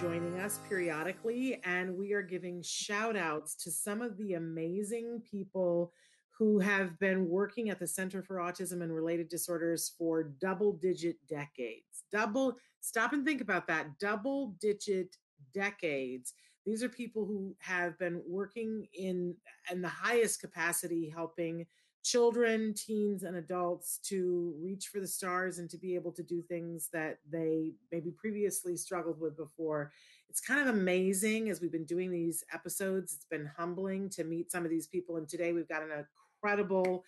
[0.00, 5.90] Joining us periodically, and we are giving shout outs to some of the amazing people
[6.38, 11.16] who have been working at the Center for Autism and Related Disorders for double digit
[11.26, 12.04] decades.
[12.12, 15.16] Double, stop and think about that double digit
[15.54, 16.34] decades.
[16.66, 19.34] These are people who have been working in,
[19.72, 21.64] in the highest capacity, helping
[22.06, 26.40] children, teens, and adults to reach for the stars and to be able to do
[26.40, 29.90] things that they maybe previously struggled with before.
[30.30, 33.12] It's kind of amazing as we've been doing these episodes.
[33.12, 35.16] It's been humbling to meet some of these people.
[35.16, 36.06] And today we've got an
[36.40, 37.02] incredible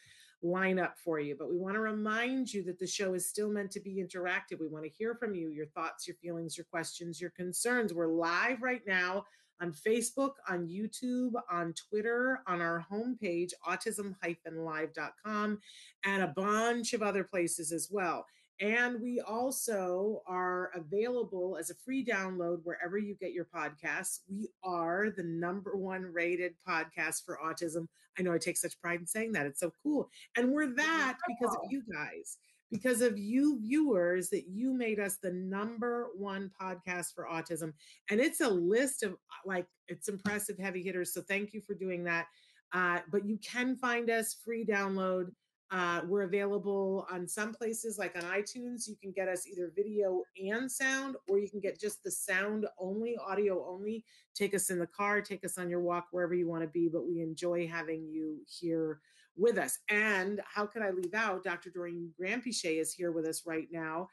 [0.44, 1.36] lineup for you.
[1.38, 4.60] But we want to remind you that the show is still meant to be interactive.
[4.60, 7.92] We want to hear from you, your thoughts, your feelings, your questions, your concerns.
[7.92, 9.24] We're live right now
[9.60, 15.58] on Facebook, on YouTube, on Twitter, on our homepage, autism-live.com,
[16.04, 18.24] and a bunch of other places as well.
[18.60, 24.20] And we also are available as a free download wherever you get your podcasts.
[24.28, 27.86] We are the number one rated podcast for autism.
[28.18, 29.46] I know I take such pride in saying that.
[29.46, 30.08] It's so cool.
[30.36, 32.38] And we're that because of you guys
[32.70, 37.72] because of you viewers that you made us the number one podcast for autism.
[38.10, 41.14] And it's a list of like, it's impressive heavy hitters.
[41.14, 42.26] So thank you for doing that.
[42.72, 45.30] Uh, but you can find us free download.
[45.70, 48.88] Uh, we're available on some places like on iTunes.
[48.88, 52.66] You can get us either video and sound, or you can get just the sound
[52.78, 54.04] only, audio only.
[54.34, 56.88] Take us in the car, take us on your walk, wherever you want to be.
[56.88, 59.00] But we enjoy having you here
[59.36, 59.78] with us.
[59.90, 61.44] And how could I leave out?
[61.44, 61.70] Dr.
[61.70, 64.08] Doreen Granpeesheh is here with us right now.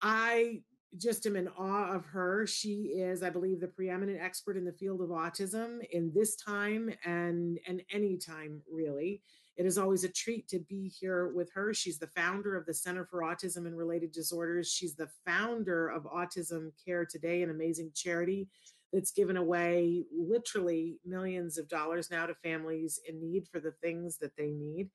[0.00, 0.62] I
[0.96, 2.46] just am in awe of her.
[2.46, 6.90] She is, I believe, the preeminent expert in the field of autism in this time
[7.04, 9.22] and and any time really.
[9.56, 11.72] It is always a treat to be here with her.
[11.72, 14.70] She's the founder of the Center for Autism and Related Disorders.
[14.70, 18.48] She's the founder of Autism Care Today, an amazing charity
[18.92, 24.18] that's given away literally millions of dollars now to families in need for the things
[24.18, 24.90] that they need.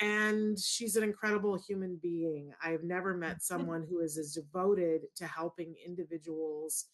[0.00, 2.52] And she's an incredible human being.
[2.62, 6.86] I've never met someone who is as devoted to helping individuals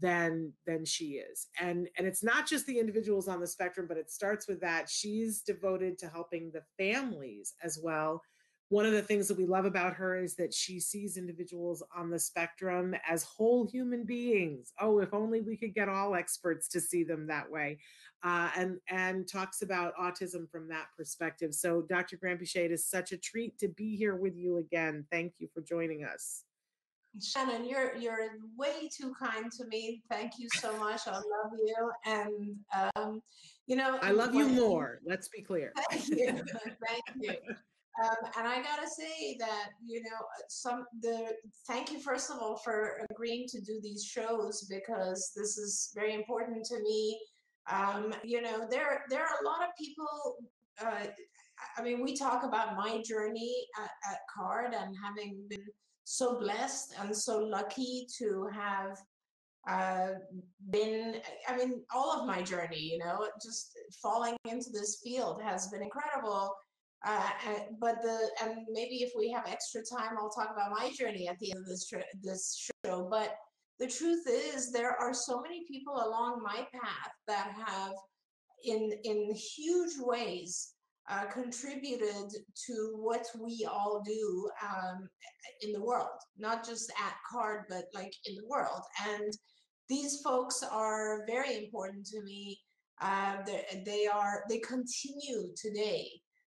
[0.00, 3.96] than than she is and and it's not just the individuals on the spectrum but
[3.96, 8.22] it starts with that she's devoted to helping the families as well
[8.70, 12.10] one of the things that we love about her is that she sees individuals on
[12.10, 14.72] the spectrum as whole human beings.
[14.78, 17.78] Oh, if only we could get all experts to see them that way,
[18.22, 21.54] uh, and and talks about autism from that perspective.
[21.54, 22.18] So, Dr.
[22.18, 25.06] Granpeesheh, it is such a treat to be here with you again.
[25.10, 26.44] Thank you for joining us.
[27.20, 30.02] Shannon, you're you're way too kind to me.
[30.10, 31.02] Thank you so much.
[31.06, 32.56] I love you, and
[32.96, 33.22] um,
[33.66, 35.00] you know I love you more.
[35.04, 35.72] Let's be clear.
[35.90, 36.26] Thank you.
[36.26, 37.34] Thank you.
[38.04, 40.18] Um, and I gotta say that you know
[40.48, 41.32] some the
[41.66, 46.14] thank you first of all for agreeing to do these shows because this is very
[46.14, 47.18] important to me.
[47.70, 50.36] Um, you know there there are a lot of people.
[50.80, 51.06] Uh,
[51.76, 55.64] I mean, we talk about my journey at, at CARD and having been
[56.08, 58.96] so blessed and so lucky to have
[59.68, 60.14] uh,
[60.70, 61.16] been,
[61.46, 65.82] I mean, all of my journey, you know, just falling into this field has been
[65.82, 66.54] incredible.
[67.06, 70.90] Uh, and, but the and maybe if we have extra time, I'll talk about my
[70.98, 73.06] journey at the end of this this show.
[73.10, 73.36] But
[73.78, 77.92] the truth is, there are so many people along my path that have,
[78.64, 80.72] in in huge ways,
[81.10, 82.30] uh, contributed
[82.66, 85.08] to what we all do um,
[85.62, 88.82] in the world, not just at CARD, but like in the world.
[89.06, 89.32] And
[89.88, 92.58] these folks are very important to me.
[93.00, 93.36] Uh,
[93.86, 96.08] they are they continue today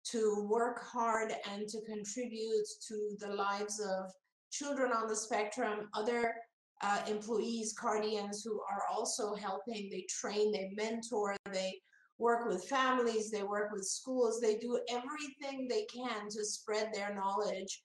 [0.03, 4.11] to work hard and to contribute to the lives of
[4.51, 6.33] children on the spectrum, other
[6.81, 9.89] uh, employees, Cardians, who are also helping.
[9.89, 11.79] They train, they mentor, they
[12.21, 17.13] work with families, they work with schools, they do everything they can to spread their
[17.15, 17.81] knowledge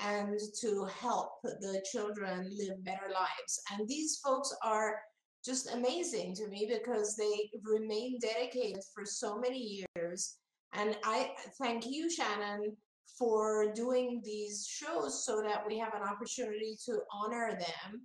[0.00, 3.60] and to help the children live better lives.
[3.72, 4.96] And these folks are
[5.44, 10.36] just amazing to me because they remain dedicated for so many years.
[10.74, 11.30] And I
[11.60, 12.76] thank you, Shannon,
[13.18, 18.02] for doing these shows so that we have an opportunity to honor them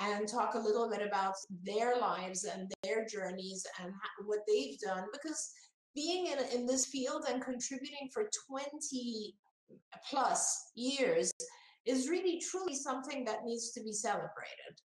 [0.00, 1.34] and talk a little bit about
[1.64, 3.92] their lives and their journeys and
[4.24, 5.52] what they've done because
[5.94, 9.34] being in, in this field and contributing for 20
[10.08, 11.32] plus years
[11.86, 14.80] is really truly something that needs to be celebrated.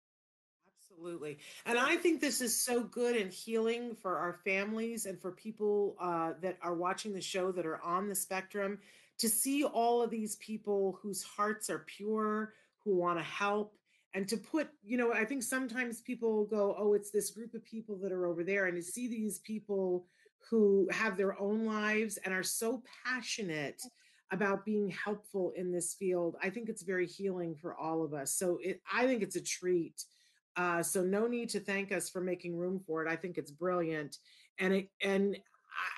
[0.98, 1.38] Absolutely.
[1.66, 5.96] And i think this is so good and healing for our families and for people
[6.00, 8.80] uh, that are watching the show that are on the spectrum
[9.20, 13.78] to see all of these people whose hearts are pure who want to help
[14.18, 17.64] and to put you know i think sometimes people go oh it's this group of
[17.64, 20.06] people that are over there and to see these people
[20.50, 23.80] who have their own lives and are so passionate
[24.32, 28.34] about being helpful in this field i think it's very healing for all of us.
[28.34, 30.04] So it, i think it's a treat.
[30.58, 33.08] Uh, so no need to thank us for making room for it.
[33.08, 34.18] I think it's brilliant.
[34.58, 35.38] And it and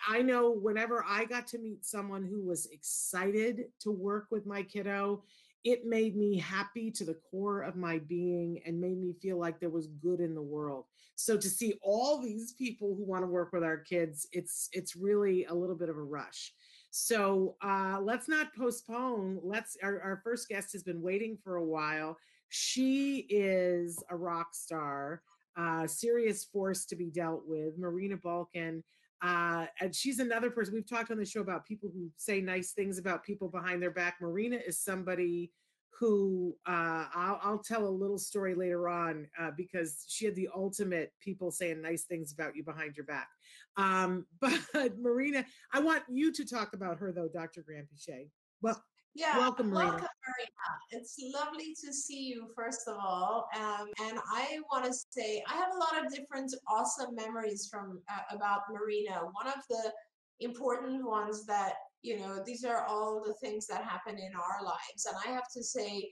[0.05, 4.63] I know whenever I got to meet someone who was excited to work with my
[4.63, 5.23] kiddo,
[5.63, 9.59] it made me happy to the core of my being and made me feel like
[9.59, 10.85] there was good in the world.
[11.15, 14.95] So to see all these people who want to work with our kids it's it's
[14.95, 16.53] really a little bit of a rush.
[16.91, 21.65] So uh, let's not postpone let's our, our first guest has been waiting for a
[21.65, 22.17] while.
[22.49, 25.21] She is a rock star
[25.57, 28.83] uh, serious force to be dealt with marina balkan
[29.21, 32.71] uh, and she's another person we've talked on the show about people who say nice
[32.71, 34.15] things about people behind their back.
[34.21, 35.51] Marina is somebody
[35.99, 40.47] who uh, I'll, I'll, tell a little story later on uh, because she had the
[40.55, 43.27] ultimate people saying nice things about you behind your back.
[43.75, 47.65] Um, but Marina, I want you to talk about her though, Dr.
[47.69, 48.29] Granpeesheh.
[48.61, 48.81] Well,
[49.15, 49.91] yeah, welcome, Marina.
[49.91, 50.69] Welcome, Marina.
[50.91, 53.47] It's lovely to see you, first of all.
[53.55, 58.01] Um, and I want to say I have a lot of different awesome memories from
[58.11, 59.21] uh, about Marina.
[59.31, 59.91] One of the
[60.39, 65.05] important ones that you know these are all the things that happen in our lives,
[65.07, 66.09] and I have to say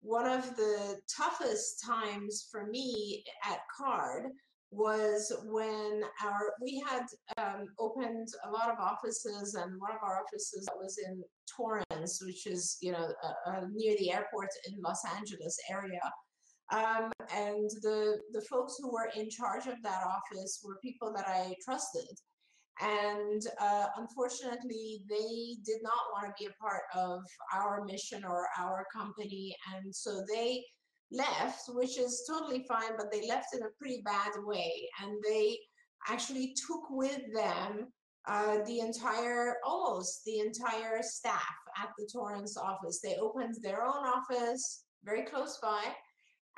[0.00, 4.26] one of the toughest times for me at Card
[4.74, 7.04] was when our we had
[7.38, 11.22] um, opened a lot of offices and one of our offices that was in
[11.56, 16.00] Torrance, which is you know uh, uh, near the airport in Los Angeles area.
[16.72, 21.26] Um, and the the folks who were in charge of that office were people that
[21.28, 22.08] I trusted,
[22.80, 27.20] and uh, unfortunately they did not want to be a part of
[27.54, 30.64] our mission or our company, and so they
[31.12, 34.88] left, which is totally fine, but they left in a pretty bad way.
[35.02, 35.58] And they
[36.08, 37.88] actually took with them
[38.26, 43.00] uh, the entire, almost the entire staff at the Torrance office.
[43.02, 45.82] They opened their own office very close by,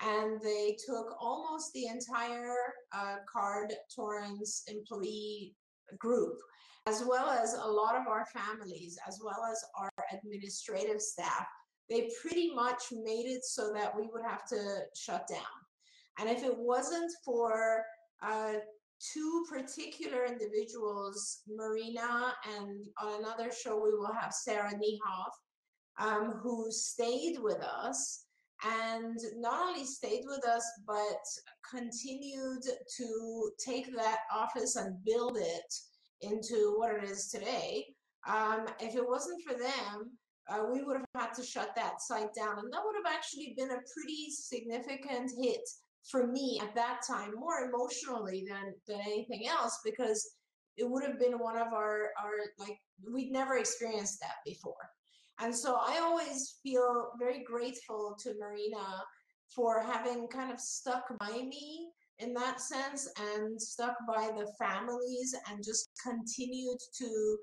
[0.00, 2.54] and they took almost the entire
[2.94, 5.54] uh, Card Torrance employee
[5.98, 6.36] group,
[6.86, 11.46] as well as a lot of our families, as well as our administrative staff
[11.88, 15.40] they pretty much made it so that we would have to shut down.
[16.18, 17.84] And if it wasn't for
[18.22, 18.54] uh,
[19.12, 25.34] two particular individuals, Marina, and on another show we will have Sarah Niehoff,
[25.98, 28.24] um, who stayed with us
[28.64, 31.20] and not only stayed with us, but
[31.70, 32.62] continued
[32.96, 35.74] to take that office and build it
[36.22, 37.84] into what it is today.
[38.26, 40.16] Um, if it wasn't for them,
[40.48, 42.58] uh, we would have had to shut that site down.
[42.58, 45.68] And that would have actually been a pretty significant hit
[46.10, 50.36] for me at that time, more emotionally than, than anything else, because
[50.76, 52.76] it would have been one of our, our, like,
[53.12, 54.74] we'd never experienced that before.
[55.40, 59.02] And so I always feel very grateful to Marina
[59.54, 61.88] for having kind of stuck by me
[62.18, 67.36] in that sense and stuck by the families and just continued to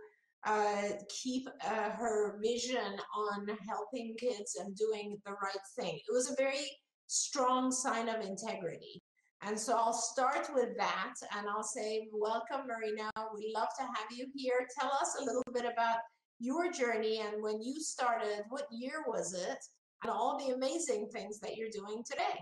[0.46, 5.96] uh, keep uh, her vision on helping kids and doing the right thing.
[5.96, 6.66] It was a very
[7.08, 9.02] strong sign of integrity.
[9.46, 13.10] And so I'll start with that and I'll say, Welcome, Marina.
[13.36, 14.68] We love to have you here.
[14.80, 15.98] Tell us a little bit about
[16.40, 19.58] your journey and when you started, what year was it,
[20.02, 22.40] and all the amazing things that you're doing today.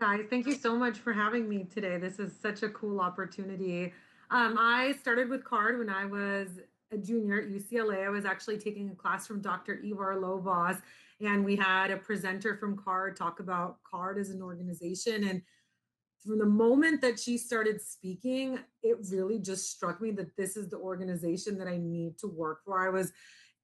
[0.00, 0.26] Hi, guys.
[0.30, 1.98] Thank you so much for having me today.
[1.98, 3.92] This is such a cool opportunity.
[4.30, 6.48] Um, I started with CARD when I was
[6.92, 8.04] a junior at UCLA.
[8.04, 9.80] I was actually taking a class from Dr.
[9.82, 10.82] Ivar Lovaas,
[11.20, 15.24] and we had a presenter from CARD talk about CARD as an organization.
[15.24, 15.42] And
[16.24, 20.68] from the moment that she started speaking, it really just struck me that this is
[20.68, 22.86] the organization that I need to work for.
[22.86, 23.12] I was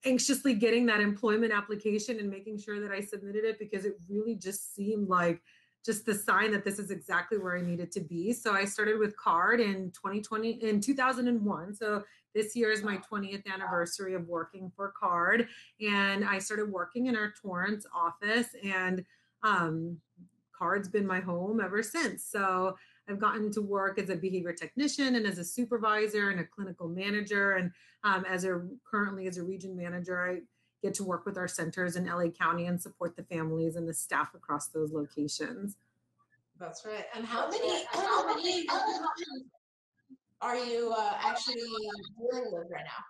[0.07, 4.35] anxiously getting that employment application and making sure that I submitted it because it really
[4.35, 5.43] just seemed like
[5.85, 8.33] just the sign that this is exactly where I needed to be.
[8.33, 11.75] So I started with CARD in 2020 in 2001.
[11.75, 12.03] So
[12.35, 15.47] this year is my 20th anniversary of working for CARD
[15.81, 19.05] and I started working in our Torrance office and
[19.43, 19.99] um,
[20.59, 22.25] CARD's been my home ever since.
[22.25, 22.77] So
[23.09, 26.89] I've gotten to work as a behavior technician and as a supervisor and a clinical
[26.89, 27.53] manager.
[27.53, 27.71] And
[28.03, 30.41] um, as a currently as a region manager, I
[30.85, 33.95] get to work with our centers in LA County and support the families and the
[33.95, 35.77] staff across those locations.
[36.61, 37.07] That's right.
[37.17, 38.67] And how many how many
[40.43, 43.03] are you uh, actually dealing with right now?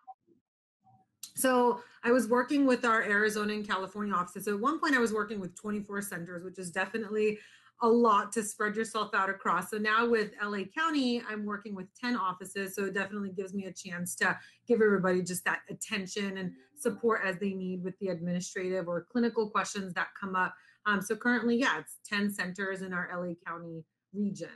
[1.34, 4.44] So I was working with our Arizona and California offices.
[4.44, 7.38] So at one point I was working with 24 centers, which is definitely
[7.82, 9.70] a lot to spread yourself out across.
[9.70, 12.74] So now with LA County, I'm working with 10 offices.
[12.74, 17.22] So it definitely gives me a chance to give everybody just that attention and support
[17.24, 20.54] as they need with the administrative or clinical questions that come up.
[20.86, 24.48] Um, so currently, yeah, it's 10 centers in our LA County region.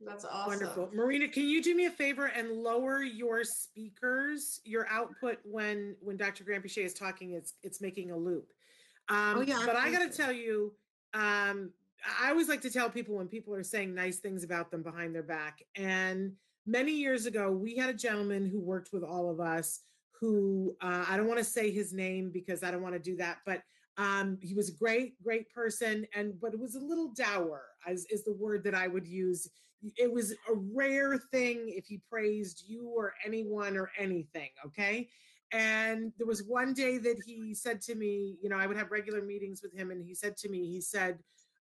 [0.00, 0.50] That's awesome.
[0.50, 0.90] Wonderful.
[0.94, 4.60] Marina, can you do me a favor and lower your speakers?
[4.64, 6.44] Your output when when Dr.
[6.44, 8.46] Granpeesheh is talking, it's it's making a loop.
[9.08, 10.72] Um, Oh, yeah, but I got to tell you,
[11.14, 11.72] um,
[12.20, 15.14] I always like to tell people when people are saying nice things about them behind
[15.14, 15.62] their back.
[15.76, 16.32] And
[16.66, 19.80] many years ago, we had a gentleman who worked with all of us.
[20.20, 23.16] Who uh, I don't want to say his name because I don't want to do
[23.18, 23.62] that, but
[23.98, 28.04] um, he was a great, great person, and but it was a little dour, as
[28.10, 29.48] is the word that I would use
[29.96, 35.08] it was a rare thing if he praised you or anyone or anything okay
[35.52, 38.90] and there was one day that he said to me you know i would have
[38.90, 41.18] regular meetings with him and he said to me he said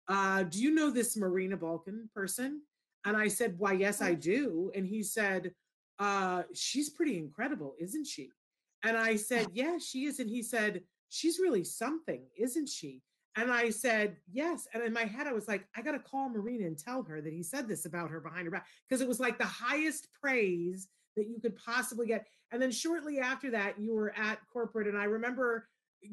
[0.10, 2.62] uh, do you know this marina balkan person
[3.06, 5.52] and i said why yes i do and he said
[6.00, 8.30] uh, she's pretty incredible isn't she
[8.84, 13.02] and i said yeah she is and he said she's really something isn't she
[13.38, 14.68] and I said, yes.
[14.74, 17.22] And in my head, I was like, I got to call Marina and tell her
[17.22, 20.08] that he said this about her behind her back because it was like the highest
[20.20, 22.26] praise that you could possibly get.
[22.52, 24.88] And then shortly after that, you were at corporate.
[24.88, 25.68] And I remember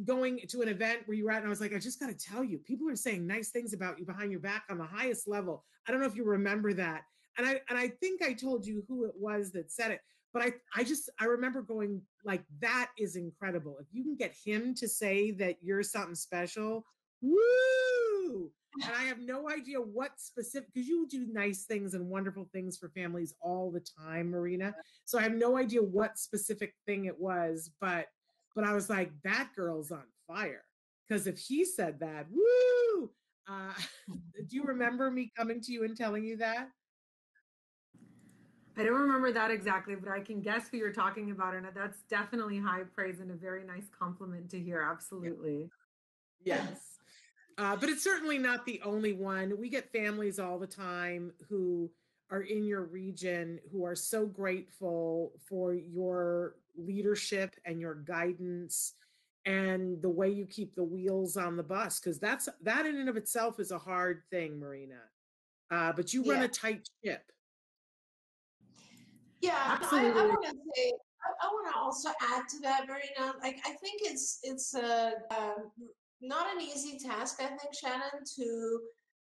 [0.04, 2.08] going to an event where you were at, and I was like, I just got
[2.08, 4.84] to tell you, people are saying nice things about you behind your back on the
[4.84, 5.64] highest level.
[5.86, 7.02] I don't know if you remember that.
[7.36, 10.00] And I and I think I told you who it was that said it.
[10.32, 13.76] But I, I just I remember going like that is incredible.
[13.80, 16.84] If you can get him to say that you're something special,
[17.20, 18.50] Woo!
[18.82, 22.76] And I have no idea what specific because you do nice things and wonderful things
[22.76, 24.74] for families all the time, Marina.
[25.04, 28.06] So I have no idea what specific thing it was, but
[28.54, 30.64] but I was like, that girl's on fire.
[31.08, 33.11] Because if he said that, woo!
[33.49, 33.73] Uh,
[34.49, 36.68] do you remember me coming to you and telling you that?
[38.76, 41.54] I don't remember that exactly, but I can guess who you're talking about.
[41.54, 44.82] And that's definitely high praise and a very nice compliment to hear.
[44.82, 45.70] Absolutely.
[46.42, 46.99] Yes.
[47.56, 49.56] Uh, but it's certainly not the only one.
[49.61, 51.88] We get families all the time who
[52.30, 58.95] are in your region who are so grateful for your leadership and your guidance
[59.47, 63.09] and the way you keep the wheels on the bus because that's that in and
[63.09, 65.00] of itself is a hard thing marina
[65.71, 66.45] uh, but you run Yeah.
[66.45, 67.23] a tight ship
[69.40, 69.52] Yeah,
[69.93, 73.35] I, I want to say, I, I want to also add to that, Marina.
[73.43, 75.71] Like, I think it's it's a um,
[76.23, 77.43] not an easy task.
[77.43, 78.81] I think Shannon to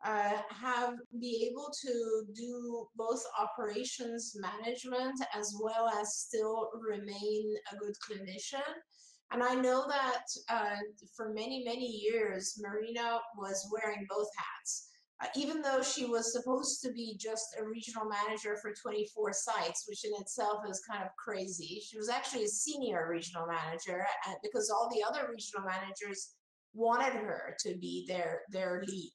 [0.05, 7.75] uh, have be able to do both operations management as well as still remain a
[7.77, 8.73] good clinician.
[9.31, 10.77] And I know that uh,
[11.15, 14.87] for many many years, Marina was wearing both hats
[15.21, 19.85] uh, even though she was supposed to be just a regional manager for 24 sites,
[19.87, 21.81] which in itself is kind of crazy.
[21.83, 26.35] She was actually a senior regional manager uh, because all the other regional managers
[26.73, 29.13] wanted her to be their their lead.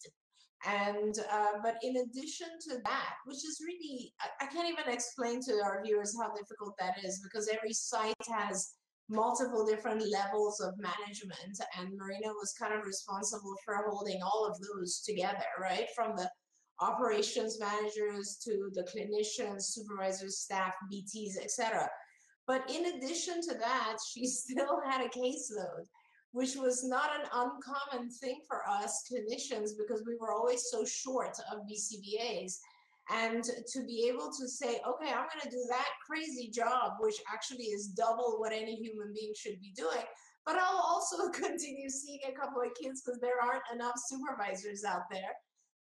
[0.65, 5.41] And uh, but in addition to that, which is really I, I can't even explain
[5.43, 8.75] to our viewers how difficult that is because every site has
[9.09, 14.57] multiple different levels of management and marina was kind of responsible for holding all of
[14.61, 15.87] those together right?
[15.95, 16.31] From the
[16.81, 21.89] operations managers to the clinicians supervisors staff bts etc
[22.47, 25.85] but in addition to that she still had a caseload
[26.33, 31.37] which was not an uncommon thing for us clinicians because we were always so short
[31.53, 32.55] of bcbas
[33.11, 37.17] and to be able to say okay i'm going to do that crazy job which
[37.33, 40.05] actually is double what any human being should be doing
[40.45, 45.03] but I'll also continue seeing a couple of kids because there aren't enough supervisors out
[45.11, 45.35] there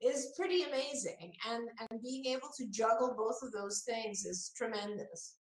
[0.01, 1.33] is pretty amazing.
[1.49, 5.35] And, and being able to juggle both of those things is tremendous.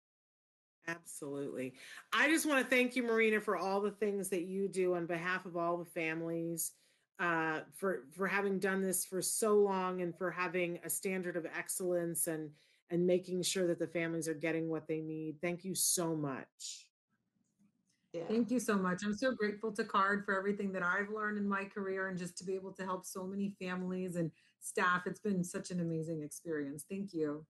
[0.87, 1.73] Absolutely.
[2.13, 5.07] I just want to thank you, Marina, for all the things that you do on
[5.07, 6.73] behalf of all the families,
[7.19, 11.45] uh, for for having done this for so long and for having a standard of
[11.45, 12.51] excellence and
[12.91, 15.37] and making sure that the families are getting what they need.
[15.41, 16.87] Thank you so much.
[18.13, 18.23] Yeah.
[18.29, 19.01] Thank you so much.
[19.03, 22.37] I'm so grateful to CARD for everything that I've learned in my career and just
[22.37, 25.01] to be able to help so many families and staff.
[25.05, 26.85] It's been such an amazing experience.
[26.89, 27.45] Thank you.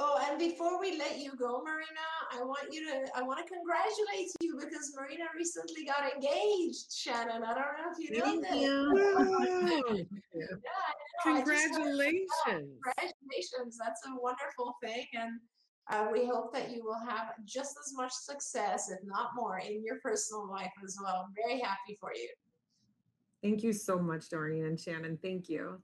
[0.00, 3.52] Oh, and before we let you go, Marina, I want you to I want to
[3.52, 7.42] congratulate you because Marina recently got engaged, Shannon.
[7.42, 10.06] I don't know if you know Thank You.
[10.34, 10.46] yeah,
[11.24, 12.30] Congratulations.
[12.46, 13.76] Congratulations.
[13.76, 15.06] That's a wonderful thing.
[15.14, 15.40] And
[15.90, 19.82] uh, we hope that you will have just as much success, if not more, in
[19.84, 21.26] your personal life as well.
[21.26, 22.28] I'm very happy for you.
[23.42, 25.18] Thank you so much, Doreen and Shannon.
[25.20, 25.82] Thank you.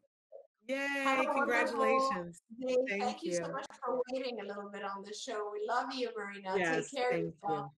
[0.66, 2.40] Yay, congratulations.
[2.64, 3.32] Thank, thank you.
[3.32, 3.36] you.
[3.36, 5.50] so much for waiting a little bit on the show.
[5.52, 6.54] We love you, Marina.
[6.56, 7.70] Yes, Take care of yourself.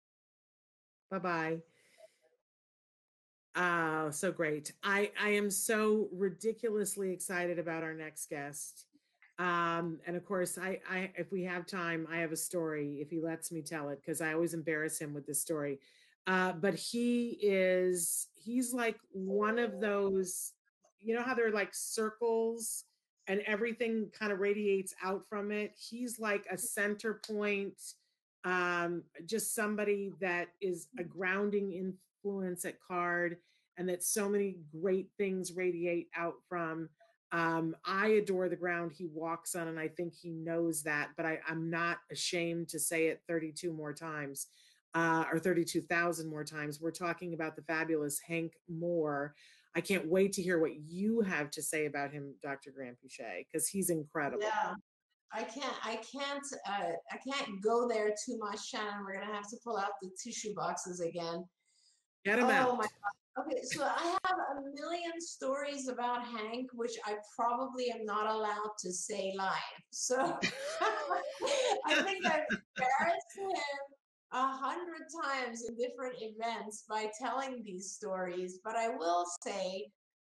[1.10, 1.58] Bye bye.
[3.56, 4.72] Oh, so great.
[4.84, 8.84] I, I am so ridiculously excited about our next guest.
[9.38, 13.10] Um, and of course, I, I, if we have time, I have a story if
[13.10, 15.80] he lets me tell it, because I always embarrass him with this story.
[16.26, 20.52] Uh, but he is, he's like one of those
[21.00, 22.84] you know how they're like circles
[23.28, 25.72] and everything kind of radiates out from it?
[25.76, 27.80] He's like a center point
[28.46, 33.38] um just somebody that is a grounding influence at card
[33.76, 36.88] and that so many great things radiate out from
[37.32, 41.26] um i adore the ground he walks on and i think he knows that but
[41.26, 44.46] I, i'm not ashamed to say it 32 more times
[44.96, 46.80] uh, or 32,000 more times.
[46.80, 49.34] We're talking about the fabulous Hank Moore,
[49.76, 52.70] I can't wait to hear what you have to say about him, Dr.
[52.70, 54.42] Granpeesheh, because he's incredible.
[54.42, 54.72] Yeah.
[55.34, 59.04] I can't, I can't, uh, I can't go there too much, Shannon.
[59.04, 61.44] We're gonna have to pull out the tissue boxes again.
[62.24, 62.78] Get him oh, out.
[62.78, 63.44] My God.
[63.44, 68.72] Okay, so I have a million stories about Hank, which I probably am not allowed
[68.78, 69.52] to say live.
[69.90, 70.16] So
[71.86, 73.50] I think I've embarrassed him
[74.36, 79.86] a hundred times in different events by telling these stories, but I will say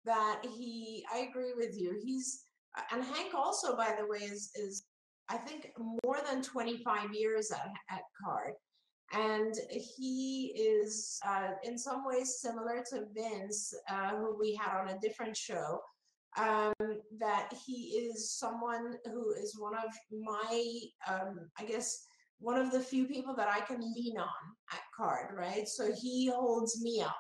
[0.06, 2.02] that he, I agree with you.
[2.04, 2.46] He's,
[2.92, 4.86] and Hank also, by the way, is, is
[5.30, 5.70] I think
[6.04, 8.54] more than 25 years at, at CARD.
[9.14, 14.88] And he is uh, in some ways similar to Vince, uh, who we had on
[14.88, 15.80] a different show.
[16.38, 16.74] Um,
[17.20, 22.06] that he is someone who is one of my, um, I guess,
[22.42, 24.28] one of the few people that I can lean on
[24.74, 25.68] at card, right?
[25.68, 27.16] So he holds me up.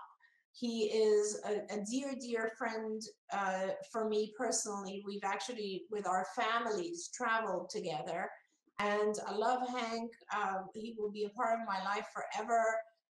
[0.53, 5.03] He is a, a dear, dear friend uh, for me personally.
[5.05, 8.29] We've actually, with our families, traveled together.
[8.79, 10.11] And I love Hank.
[10.35, 12.63] Um, he will be a part of my life forever.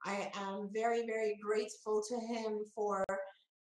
[0.06, 3.04] I am very, very grateful to him for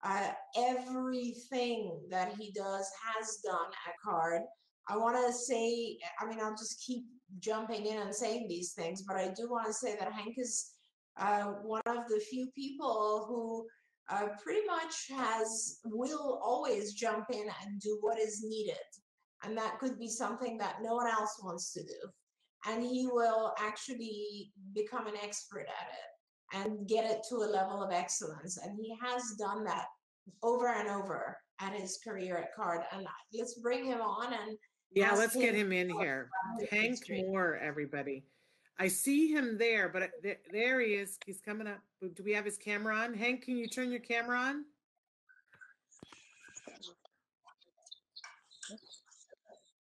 [0.04, 4.42] uh, everything that he does, has done at Card.
[4.90, 7.06] I want to say, I mean, I'll just keep
[7.40, 10.72] jumping in and saying these things, but I do want to say that Hank is
[11.20, 13.68] uh, one of the few people who
[14.10, 18.76] uh, pretty much has will always jump in and do what is needed,
[19.44, 22.10] and that could be something that no one else wants to do,
[22.68, 27.82] and he will actually become an expert at it and get it to a level
[27.84, 29.86] of excellence, and he has done that
[30.42, 32.82] over and over at his career at card.
[32.92, 34.58] And let's bring him on and
[34.96, 36.30] yeah, let's get him in here.
[36.70, 38.24] Hank Moore, everybody.
[38.80, 41.18] I see him there, but uh, th- there he is.
[41.26, 41.80] He's coming up.
[42.02, 43.14] Do we have his camera on?
[43.14, 44.66] Hank, can you turn your camera on?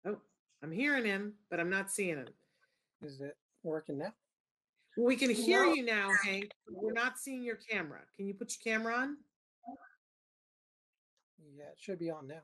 [0.05, 0.17] Oh,
[0.63, 2.27] I'm hearing him, but I'm not seeing him.
[3.01, 4.13] Is it working now?
[4.97, 5.73] Well, we can hear no.
[5.73, 6.51] you now, Hank.
[6.69, 7.99] We're not seeing your camera.
[8.15, 9.17] Can you put your camera on?
[11.55, 12.41] Yeah, it should be on now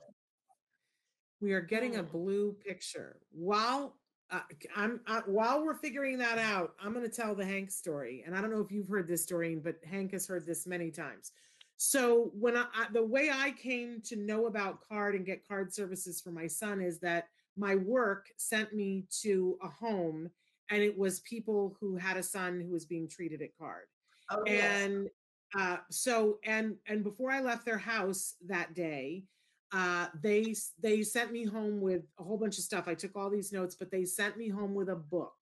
[1.41, 3.17] we are getting a blue picture.
[3.31, 3.97] While
[4.31, 4.39] uh,
[4.75, 8.23] I'm uh, while we're figuring that out, I'm going to tell the Hank story.
[8.25, 10.89] And I don't know if you've heard this story, but Hank has heard this many
[10.91, 11.31] times.
[11.77, 15.73] So when I, I the way I came to know about card and get card
[15.73, 20.29] services for my son is that my work sent me to a home
[20.69, 23.85] and it was people who had a son who was being treated at card.
[24.31, 25.61] Oh, and yes.
[25.61, 29.23] uh, so and and before I left their house that day,
[29.73, 32.87] uh, they they sent me home with a whole bunch of stuff.
[32.87, 35.33] I took all these notes, but they sent me home with a book,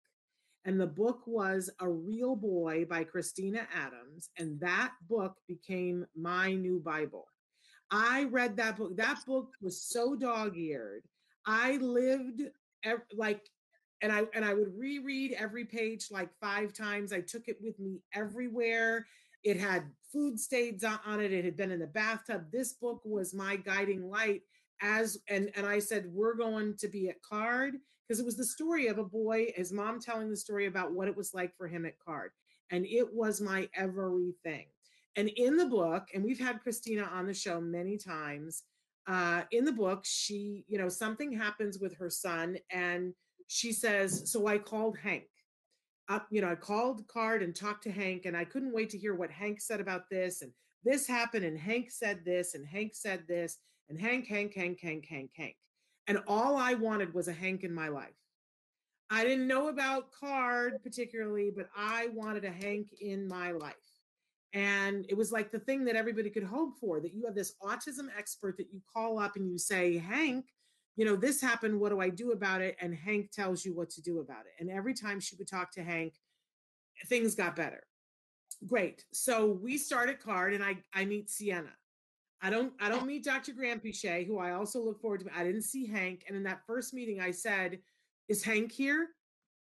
[0.65, 4.29] And the book was A Real Boy by Christina Adams.
[4.37, 7.27] And that book became my new Bible.
[7.91, 8.95] I read that book.
[8.97, 11.03] That book was so dog-eared.
[11.45, 12.41] I lived
[12.83, 13.41] ev- like
[14.01, 17.13] and I and I would reread every page like five times.
[17.13, 19.05] I took it with me everywhere.
[19.43, 21.33] It had food stains on it.
[21.33, 22.51] It had been in the bathtub.
[22.51, 24.43] This book was my guiding light
[24.81, 27.75] as and and I said we're going to be at Card
[28.07, 31.07] because it was the story of a boy, his mom telling the story about what
[31.07, 32.31] it was like for him at Card,
[32.69, 34.65] and it was my everything.
[35.15, 38.63] And in the book, and we've had Christina on the show many times.
[39.05, 43.13] Uh, in the book, she, you know, something happens with her son, and
[43.47, 45.25] she says, "So I called Hank."
[46.09, 48.97] Up, you know, I called Card and talked to Hank, and I couldn't wait to
[48.97, 50.51] hear what Hank said about this, and
[50.83, 53.57] this happened, and Hank said this, and Hank said this,
[53.89, 55.55] and Hank, Hank, Hank, Hank, Hank, Hank.
[56.07, 58.15] And all I wanted was a Hank in my life.
[59.09, 63.73] I didn't know about Card particularly, but I wanted a Hank in my life.
[64.53, 67.55] And it was like the thing that everybody could hope for that you have this
[67.61, 70.45] autism expert that you call up and you say, Hank,
[70.95, 71.79] you know, this happened.
[71.79, 72.75] What do I do about it?
[72.79, 74.53] And Hank tells you what to do about it.
[74.59, 76.13] And every time she would talk to Hank,
[77.07, 77.83] things got better.
[78.67, 79.03] Great.
[79.11, 81.73] So we started card and I I meet Sienna.
[82.41, 83.53] I don't I don't meet Dr.
[83.53, 85.37] Granpeesheh, who I also look forward to.
[85.37, 86.25] I didn't see Hank.
[86.27, 87.79] And in that first meeting, I said,
[88.29, 89.07] Is Hank here?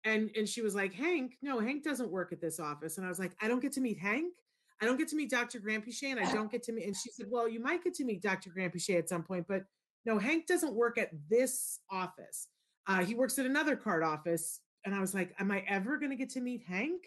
[0.04, 2.96] And and she was like, Hank, no, Hank doesn't work at this office.
[2.96, 4.34] And I was like, I don't get to meet Hank.
[4.82, 5.60] I don't get to meet Dr.
[5.60, 6.86] Granpeesheh, and I don't get to meet.
[6.86, 8.50] And she said, Well, you might get to meet Dr.
[8.50, 9.64] Granpeesheh at some point, but
[10.04, 12.48] no, Hank doesn't work at this office.
[12.86, 14.60] Uh, he works at another card office.
[14.84, 17.02] And I was like, Am I ever going to get to meet Hank?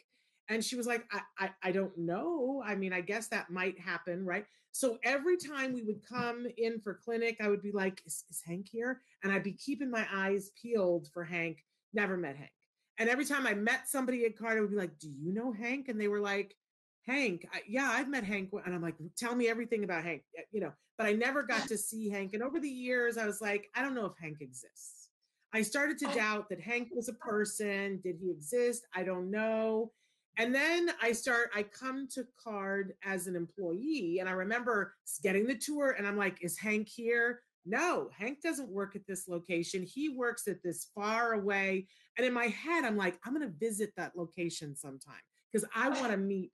[0.50, 2.62] And she was like, I, I, I don't know.
[2.66, 4.46] I mean, I guess that might happen, right?
[4.72, 8.42] So every time we would come in for clinic, I would be like, is, is
[8.46, 9.02] Hank here?
[9.24, 11.64] And I'd be keeping my eyes peeled for Hank.
[11.94, 12.52] Never met Hank.
[13.00, 15.52] And every time I met somebody at card, I would be like, Do you know
[15.52, 15.90] Hank?
[15.90, 16.56] And they were like,
[17.06, 18.50] Hank, I, yeah, I've met Hank.
[18.66, 21.78] And I'm like, tell me everything about Hank, you know, but I never got to
[21.78, 22.34] see Hank.
[22.34, 25.10] And over the years, I was like, I don't know if Hank exists.
[25.54, 26.16] I started to oh.
[26.16, 28.00] doubt that Hank was a person.
[28.04, 28.88] Did he exist?
[28.96, 29.92] I don't know.
[30.38, 34.18] And then I start, I come to card as an employee.
[34.20, 37.42] And I remember getting the tour and I'm like, is Hank here?
[37.66, 39.84] No, Hank doesn't work at this location.
[39.84, 41.88] He works at this far away.
[42.18, 45.90] And in my head, I'm like, I'm going to visit that location sometime because I
[46.02, 46.52] want to meet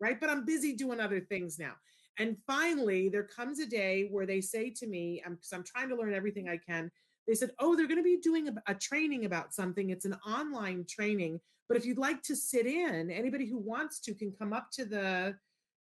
[0.00, 0.18] right?
[0.20, 1.72] But I'm busy doing other things now.
[2.18, 5.88] And finally, there comes a day where they say to me, I'm, because I'm trying
[5.90, 6.90] to learn everything I can.
[7.26, 9.90] They said, Oh, they're going to be doing a, a training about something.
[9.90, 11.40] It's an online training.
[11.68, 14.84] But if you'd like to sit in, anybody who wants to can come up to
[14.84, 15.36] the,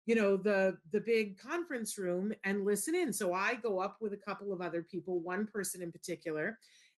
[0.07, 3.13] you know, the the big conference room and listen in.
[3.13, 6.57] So I go up with a couple of other people, one person in particular,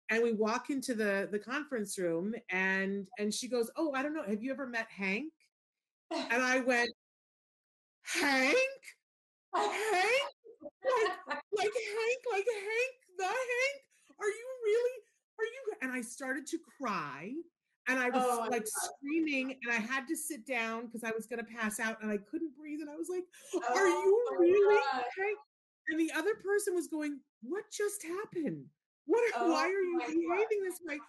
[0.10, 4.13] and we walk into the the conference room and and she goes, "Oh, I don't
[4.13, 4.23] know.
[4.23, 5.34] Have you ever met Hank?"
[6.12, 6.89] And I went,
[8.13, 8.58] Hank?
[9.54, 10.22] Hank?
[10.84, 11.12] Like,
[11.58, 13.78] like Hank, like Hank, the Hank?
[14.20, 14.91] Are you really?
[15.39, 15.74] Are you?
[15.82, 17.32] And I started to cry
[17.88, 21.28] and I was Oh, like screaming and I had to sit down because I was
[21.28, 22.80] going to pass out and I couldn't breathe.
[22.82, 23.24] And I was like,
[23.56, 25.04] Are Oh, you really God.
[25.17, 25.38] Hank?
[25.89, 28.65] And the other person was going, What just happened?
[29.06, 29.24] What?
[29.38, 30.13] Oh, why are you my God.
[30.15, 31.00] behaving this way?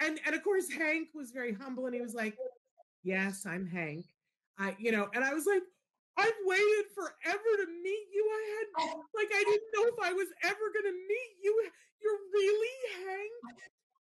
[0.00, 2.36] And and of course Hank was very humble and he was like,
[3.02, 4.04] Yes, I'm Hank.
[4.58, 5.62] I, you know, and I was like,
[6.16, 8.28] I've waited forever to meet you.
[8.30, 9.04] I had oh.
[9.14, 11.70] like I didn't know if I was ever gonna meet you.
[12.02, 12.68] You're really
[13.06, 13.30] Hank.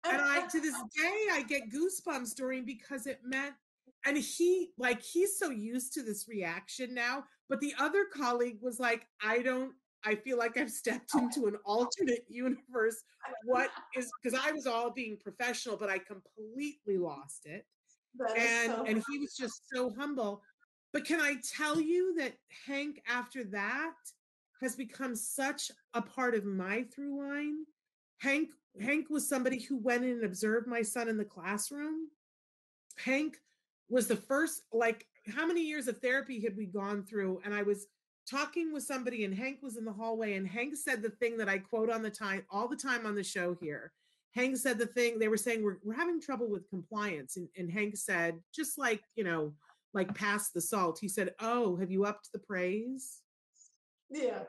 [0.04, 3.54] Oh, and I oh, to this day I get goosebumps during because it meant
[4.06, 8.78] and he like he's so used to this reaction now, but the other colleague was
[8.78, 9.72] like, I don't
[10.04, 13.02] I feel like I've stepped into an alternate universe.
[13.44, 17.66] What is because I was all being professional, but I completely lost it
[18.18, 20.42] That and so and he was just so humble
[20.92, 22.34] but can i tell you that
[22.66, 23.94] hank after that
[24.60, 27.64] has become such a part of my through line?
[28.18, 32.08] Hank hank was somebody who went in and observed my son in the classroom.
[32.96, 33.38] Hank
[33.88, 37.40] was the first like how many years of therapy had we gone through?
[37.44, 37.86] And i was
[38.28, 41.48] talking with somebody and hank was in the hallway and hank said the thing that
[41.48, 43.92] i quote on the time all the time on the show here.
[44.34, 47.70] Hank said the thing they were saying we're, we're having trouble with compliance and, and
[47.70, 49.52] hank said just like you know
[49.94, 50.98] like pass the salt.
[51.00, 53.20] He said oh have you upped the praise?
[54.10, 54.40] Yeah.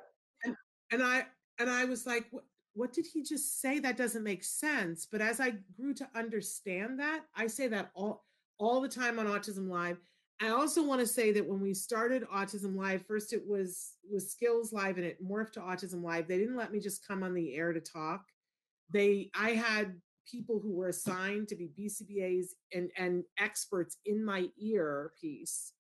[0.92, 1.26] and i
[1.60, 3.80] and i was like what, what did he just say?
[3.80, 5.08] That doesn't make sense.
[5.12, 8.26] But as i grew to understand that i say that all
[8.60, 9.98] all the time on autism live.
[10.42, 14.32] I also want to say that when we started autism live first it was was
[14.32, 16.28] skills live and it morphed to autism live.
[16.28, 18.24] They didn't let me just come on the air to talk.
[18.92, 19.96] They i had
[20.30, 25.74] people who were assigned to be BCBAs and, and experts in my ear piece.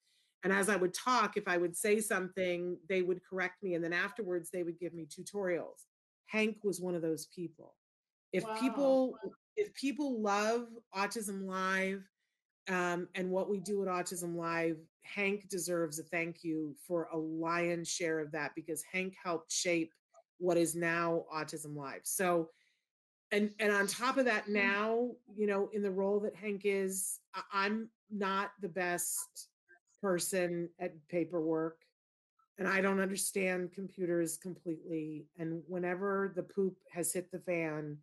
[0.43, 3.73] And as I would talk, if I would say something, they would correct me.
[3.73, 5.85] And then afterwards, they would give me tutorials.
[6.27, 7.75] Hank was one of those people.
[8.31, 8.55] If Wow.
[8.59, 9.19] people
[9.57, 12.01] if people love Autism Live
[12.69, 17.17] um, and what we do at Autism Live, Hank deserves a thank you for a
[17.17, 19.91] lion's share of that because Hank helped shape
[20.37, 22.01] what is now Autism Live.
[22.03, 22.49] So,
[23.31, 24.53] and and on top of that, mm.
[24.53, 27.19] now you know, in the role that Hank is,
[27.51, 29.47] I'm not the best
[30.01, 31.77] person at paperwork,
[32.57, 35.25] and I don't understand computers completely.
[35.37, 37.97] And whenever the poop has hit the fan,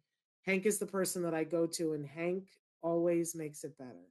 [0.44, 2.48] Hank is the person that I go to, and Hank
[2.82, 4.06] always makes it better.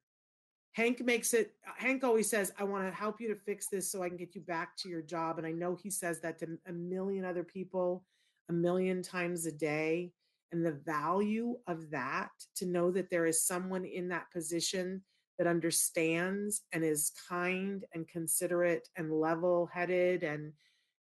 [0.73, 3.89] Hank makes it, uh, Hank always says, I want to help you to fix this
[3.89, 5.37] so I can get you back to your job.
[5.37, 8.03] And I know he says that to a million other people
[8.49, 10.11] a million times a day.
[10.51, 15.03] And the value of that to know that there is someone in that position
[15.37, 20.53] that understands and is kind and considerate and level headed and,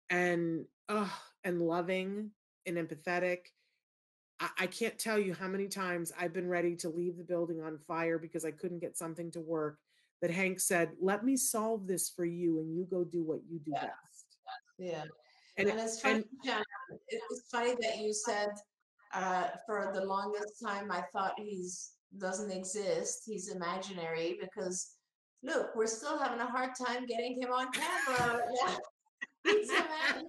[0.08, 1.08] and, uh,
[1.42, 2.30] and loving
[2.66, 3.38] and empathetic.
[4.38, 7.60] I, I can't tell you how many times I've been ready to leave the building
[7.60, 9.78] on fire because I couldn't get something to work.
[10.22, 13.58] That Hank said, "Let me solve this for you, and you go do what you
[13.58, 13.86] do Yeah.
[13.86, 14.36] best."
[14.78, 15.04] Yeah.
[15.56, 16.62] And, And it's funny, and Jen,
[17.08, 18.50] it funny that you said
[19.12, 23.22] uh, for the longest time I thought he's doesn't exist.
[23.26, 24.94] He's imaginary because
[25.42, 28.42] look, we're still having a hard time getting him on camera.
[28.62, 28.76] Yeah.
[29.42, 30.26] He's a man.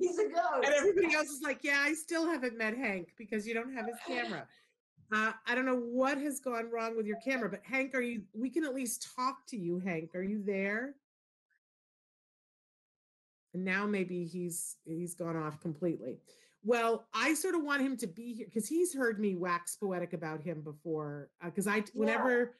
[0.00, 0.64] He's a ghost.
[0.64, 3.86] and everybody else is like, "Yeah, I still haven't met Hank because you don't have
[3.86, 4.46] his camera."
[5.12, 8.22] Uh, I don't know what has gone wrong with your camera, but Hank, are you?
[8.32, 10.14] We can at least talk to you, Hank.
[10.14, 10.94] Are you there?
[13.54, 16.18] And now maybe he's he's gone off completely.
[16.64, 20.12] Well, I sort of want him to be here because he's heard me wax poetic
[20.12, 21.30] about him before.
[21.42, 22.56] Because I, whenever,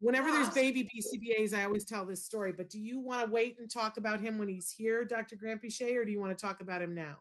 [0.00, 2.52] whenever there's baby BCBAs, I always tell this story.
[2.52, 5.36] But do you want to wait and talk about him when he's here, Dr.
[5.36, 7.16] Grampy or do you want to talk about him now?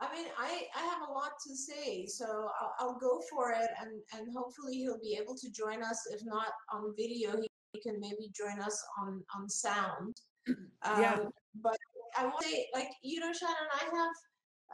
[0.00, 3.68] I mean, I, I have a lot to say, so I'll, I'll go for it,
[3.80, 6.00] and, and hopefully he'll be able to join us.
[6.10, 10.16] If not on video, he, he can maybe join us on on sound.
[10.98, 11.18] Yeah.
[11.20, 11.30] Um,
[11.62, 11.76] But
[12.18, 14.10] I want to say, like you know, Shannon, I have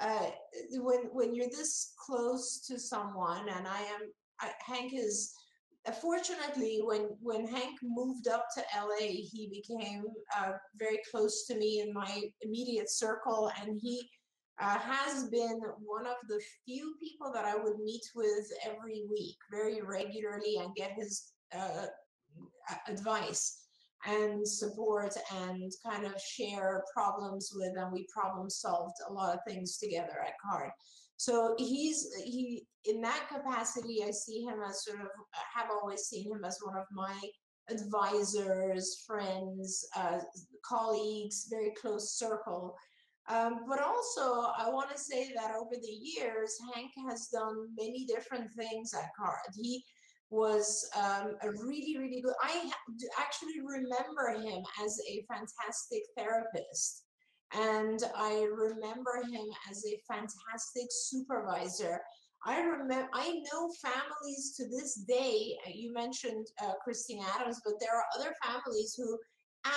[0.01, 0.31] uh,
[0.73, 4.01] when when you're this close to someone, and I am.
[4.41, 5.33] I, Hank is.
[5.87, 10.05] uh, Fortunately, when when Hank moved up to LA, he became
[10.39, 14.09] uh, very close to me in my immediate circle, and he
[14.61, 19.37] uh, has been one of the few people that I would meet with every week,
[19.53, 21.87] very regularly, and get his uh,
[22.89, 23.68] advice
[24.07, 29.41] and support and kind of share problems with, and we problem solved a lot of
[29.47, 30.71] things together at CARD.
[31.17, 34.05] So he's he in that capacity.
[34.07, 35.09] I see him as sort of
[35.55, 37.19] have always seen him as one of my
[37.71, 40.21] advisors, friends, uh,
[40.65, 42.77] colleagues, very close circle.
[43.29, 48.07] Um, but also, I want to say that over the years, Hank has done many
[48.07, 49.55] different things at CARD.
[49.55, 49.85] He
[50.31, 52.35] was um, a really, really good.
[52.43, 52.71] I
[53.19, 57.05] actually remember him as a fantastic therapist,
[57.55, 62.01] and I remember him as a fantastic supervisor.
[62.45, 63.09] I remember.
[63.15, 65.57] I know families to this day.
[65.67, 69.19] uh, You mentioned uh, Christine Adams, but there are other families who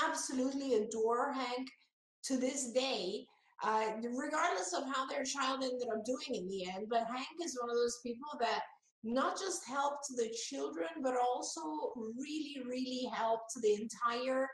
[0.06, 1.68] absolutely adore Hank
[2.26, 3.26] to this day
[3.64, 6.88] uh, regardless of how their child ended up doing in the end.
[6.90, 8.62] But Hank is one of those people that
[9.04, 11.62] not just helped the children, but also
[12.18, 14.48] really, really helped the entire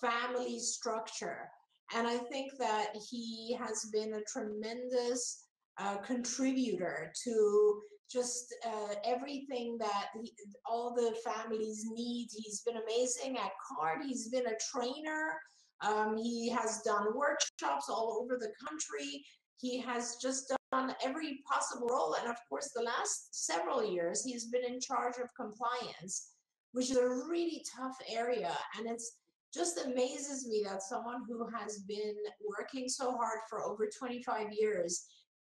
[0.00, 1.48] family structure.
[1.94, 5.44] And I think that he has been a tremendous
[5.78, 7.80] uh, contributor to
[8.10, 10.32] just uh, everything that he,
[10.66, 12.28] all the families need.
[12.32, 14.02] He's been amazing at CARD.
[14.06, 15.38] He's been a trainer.
[15.82, 19.24] Um, he has done workshops all over the country.
[19.60, 20.58] He has just done
[21.04, 22.16] every possible role.
[22.20, 26.30] And of course, the last several years, he's been in charge of compliance,
[26.72, 28.56] which is a really tough area.
[28.76, 29.18] And it's
[29.52, 32.16] just amazes me that someone who has been
[32.48, 35.06] working so hard for over 25 years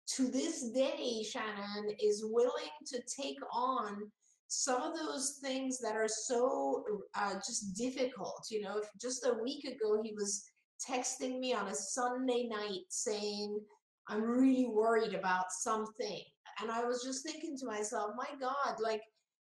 [0.08, 4.12] to this day, Shannon, is willing to take on
[4.47, 8.45] some of those things that are so uh, just difficult.
[8.51, 10.43] You know, if just a week ago he was
[10.88, 13.60] texting me on a Sunday night saying,
[14.08, 16.22] I'm really worried about something.
[16.62, 19.02] And I was just thinking to myself, my God, like,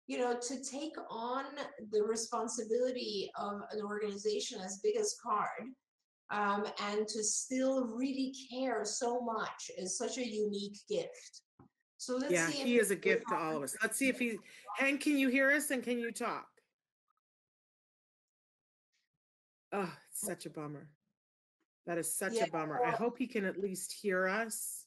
[0.06, 1.44] you know, to take on
[1.90, 5.68] the responsibility of an organization as big as CARD
[6.30, 11.42] um, and to still really care so much is such a unique gift.
[11.98, 13.76] So let's yeah, he is a gift to all of us.
[13.80, 14.38] Let's see if he,
[14.76, 16.46] Hank, can you hear us and can you talk?
[19.72, 20.88] Oh, it's such a bummer.
[21.86, 22.80] That is such Yeah, a bummer.
[22.84, 24.86] I hope he can at least hear us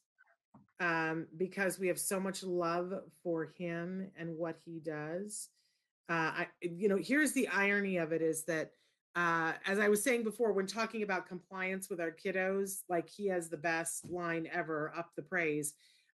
[0.79, 5.49] um, because we have so much love for him and what he does.
[6.10, 8.71] Uh, I, you know, here's the irony of it is that,
[9.15, 13.27] uh, as I was saying before, when talking about compliance with our kiddos, like he
[13.27, 15.73] has the best line ever, up the praise.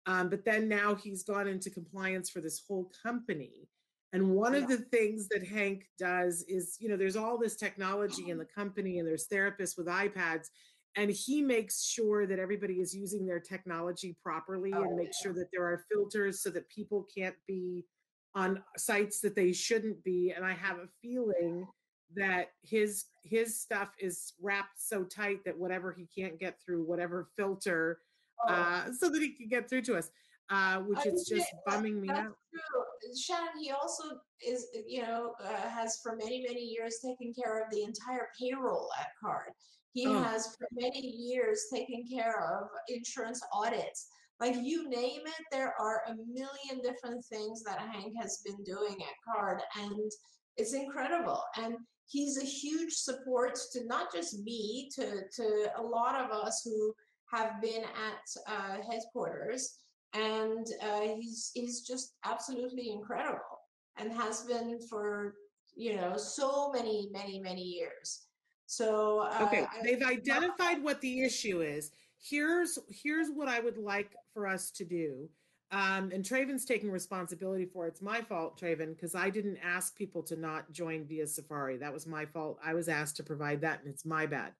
[0.06, 3.70] Um, but then now he's gone into compliance for this whole company.
[4.18, 8.32] And one of the things that Hank does is, you know, there's all this technology
[8.32, 10.48] in the company and there's therapists with iPads,
[10.96, 15.34] and he makes sure that everybody is using their technology properly Oh, and makes sure
[15.34, 17.86] that there are filters so that people can't be
[18.34, 20.34] on sites that they shouldn't be.
[20.36, 21.68] And I have a feeling
[22.16, 27.28] that his his stuff is wrapped so tight that whatever he can't get through whatever
[27.38, 28.00] filter
[28.48, 30.12] Oh, uh, so that he can get through to us,
[30.50, 32.36] uh, which I is just bumming me that's out.
[32.52, 33.14] true.
[33.20, 34.04] Shannon, he also
[34.46, 38.90] is, you know, uh, has for many, many years taken care of the entire payroll
[39.00, 39.52] at Card.
[39.94, 40.22] He Oh.
[40.24, 44.08] has for many years taken care of insurance audits.
[44.40, 48.96] Like you name it, there are a million different things that Hank has been doing
[49.02, 50.12] at Card, and
[50.58, 51.42] it's incredible.
[51.56, 56.62] And he's a huge support to not just me, to to a lot of us
[56.64, 56.94] who
[57.34, 59.80] have been at uh, headquarters
[60.18, 63.62] and uh, he's he's just absolutely incredible
[63.98, 65.36] and has been for
[65.76, 68.28] you know so many many many years
[68.68, 71.92] so uh, Okay, they've identified what the issue is.
[72.20, 75.30] Here's here's what I would like for us to do.
[75.72, 77.90] Um, and Traven's taking responsibility for it.
[77.90, 81.78] It's my fault, Traven, because I didn't ask people to not join via Safari.
[81.78, 82.58] That was my fault.
[82.64, 84.54] I was asked to provide that, and it's my bad.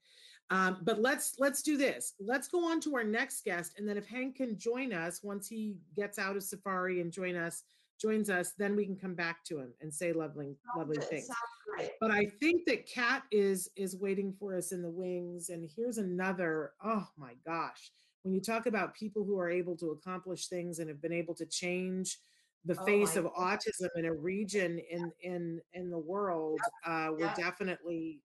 [0.50, 2.14] Um, but let's let's do this.
[2.20, 5.48] Let's go on to our next guest, and then if Hank can join us once
[5.48, 7.64] he gets out of Safari and join us,
[8.00, 11.30] joins us, then we can come back to him and say lovely, lovely Sounds- things
[12.00, 15.50] but I think that Kat is is waiting for us in the wings.
[15.50, 16.74] And here's another.
[16.84, 17.92] Oh my gosh!
[18.24, 21.36] When you talk about people who are able to accomplish things and have been able
[21.36, 22.18] to change
[22.66, 27.10] the Oh face my of autism in a region in in in the world, uh,
[27.12, 28.22] we're definitely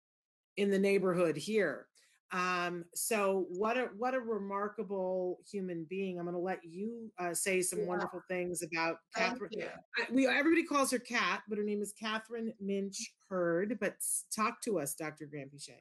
[0.57, 1.87] in the neighborhood here.
[2.33, 6.17] Um, so what a what a remarkable human being.
[6.17, 7.85] I'm going to let you uh, say some Yeah.
[7.85, 9.69] wonderful things about Thank Catherine.
[9.97, 13.77] I- we everybody calls her Kat, but her name is Catherine Minch Hurd.
[13.81, 13.95] But
[14.33, 15.25] talk to us, Dr.
[15.25, 15.75] Granpeesheh.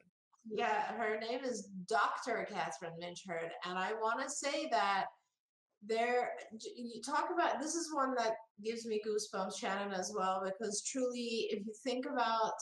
[0.49, 2.47] Yeah, her name is Dr.
[2.51, 5.05] Catherine Minchard, and I want to say that
[5.83, 8.33] there you talk about this is one that
[8.63, 12.53] gives me goosebumps, Shannon, as well, because truly, if you think about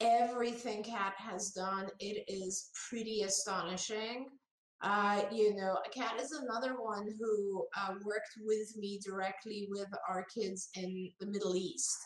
[0.00, 4.26] everything Kat has done, it is pretty astonishing.
[4.82, 10.26] Uh, you know, Kat is another one who uh, worked with me directly with our
[10.34, 11.96] kids in the Middle East.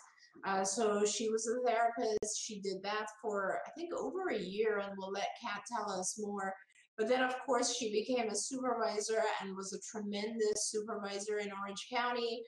[0.46, 2.40] Uh, so she was a therapist.
[2.40, 6.18] She did that for I think over a year, and we'll let Kat tell us
[6.18, 6.54] more.
[6.96, 11.86] But then, of course, she became a supervisor and was a tremendous supervisor in Orange
[11.92, 12.42] County.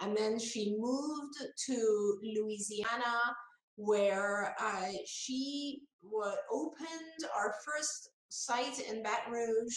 [0.00, 1.34] And then she moved
[1.66, 3.34] to Louisiana,
[3.76, 5.82] where uh, she
[6.52, 9.76] opened our first site in Baton Rouge,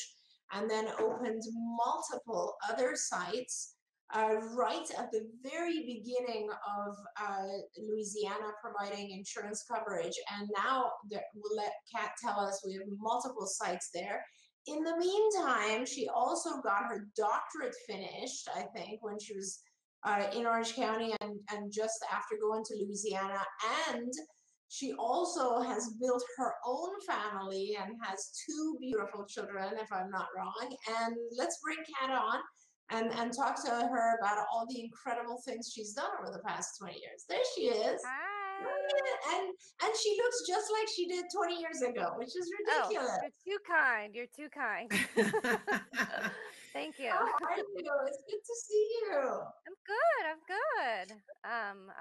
[0.53, 1.43] and then opened
[1.77, 3.75] multiple other sites
[4.15, 10.15] uh, right at the very beginning of uh, Louisiana providing insurance coverage.
[10.35, 14.25] And now that we'll let Kat tell us we have multiple sites there.
[14.65, 19.59] In the meantime, she also got her doctorate finished, I think, when she was
[20.03, 23.43] uh, in Orange County and, and just after going to Louisiana.
[23.89, 24.11] And
[24.69, 30.27] she also has built her own family and has two beautiful children, if I'm not
[30.37, 30.75] wrong.
[31.01, 32.39] And let's bring Kat on
[32.91, 36.77] and and talk to her about all the incredible things she's done over the past
[36.79, 37.25] 20 years.
[37.27, 38.01] There she is.
[38.05, 38.25] Hi.
[39.31, 39.47] And
[39.83, 43.17] and she looks just like she did 20 years ago, which is Oh, ridiculous.
[43.45, 44.15] you're too kind.
[44.15, 44.91] You're too kind.
[46.73, 47.09] Thank you.
[47.09, 47.65] How are you?
[48.07, 49.17] It's good to see you.
[49.17, 49.37] I'm good.
[49.65, 49.78] I'm good.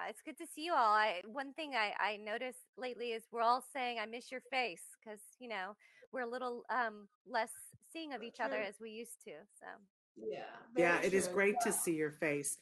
[0.09, 0.93] It's good to see you all.
[0.93, 4.81] I one thing I I noticed lately is we're all saying I miss your face
[4.99, 5.75] because you know
[6.11, 7.51] we're a little um less
[7.93, 9.31] seeing of each other as we used to.
[9.59, 9.67] So
[10.17, 10.43] Yeah.
[10.75, 11.35] yeah, very it is true.
[11.35, 11.71] great Yeah.
[11.71, 12.57] to see your face.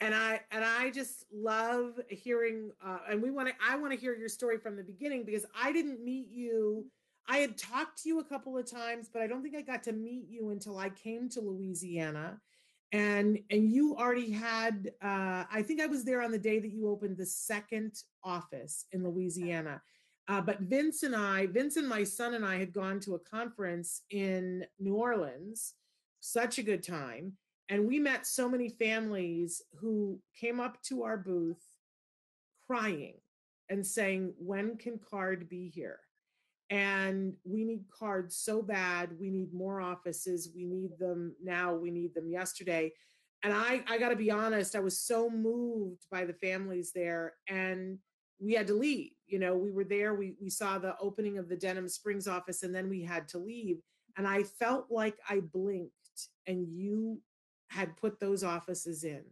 [0.00, 3.98] And I and I just love hearing uh, and we want to I want to
[3.98, 6.86] hear your story from the beginning because I didn't meet you.
[7.26, 9.82] I had talked to you a couple of times, but I don't think I got
[9.84, 12.38] to meet you until I came to Louisiana.
[12.94, 16.72] And and you already had uh, I think I was there on the day that
[16.72, 17.92] you opened the second
[18.22, 19.82] office in Louisiana.
[20.28, 23.18] Uh, but Vince and I, Vince and my son and I had gone to a
[23.18, 25.74] conference in New Orleans.
[26.20, 27.34] Such a good time
[27.68, 31.62] And we met so many families who came up to our booth
[32.66, 33.16] crying
[33.70, 36.00] and saying, When can CARD be here?
[36.70, 39.10] And we need cards so bad.
[39.20, 40.50] We need more offices.
[40.54, 41.74] We need them now.
[41.74, 42.92] We need them yesterday.
[43.42, 47.34] And I, I got to be honest, I was so moved by the families there.
[47.48, 47.98] And
[48.40, 49.12] we had to leave.
[49.26, 52.62] You know, we were there, we, we saw the opening of the Denham Springs office,
[52.62, 53.78] and then we had to leave.
[54.16, 55.92] And I felt like I blinked
[56.46, 57.20] and you
[57.68, 59.24] had put those offices in.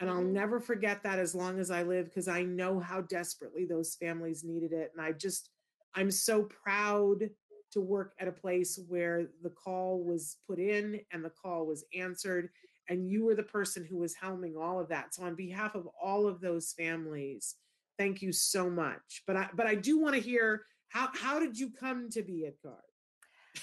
[0.00, 0.32] And I'll Mhm.
[0.32, 4.44] never forget that as long as I live because I know how desperately those families
[4.44, 4.92] needed it.
[4.92, 5.50] And I just,
[5.98, 7.28] I'm so proud
[7.72, 11.84] to work at a place where the call was put in and the call was
[11.92, 12.50] answered.
[12.88, 15.12] And you were the person who was helming all of that.
[15.12, 17.56] So, on behalf of all of those families,
[17.98, 19.24] thank you so much.
[19.26, 22.46] But I, but I do want to hear how, how did you come to be
[22.46, 22.80] at CARD?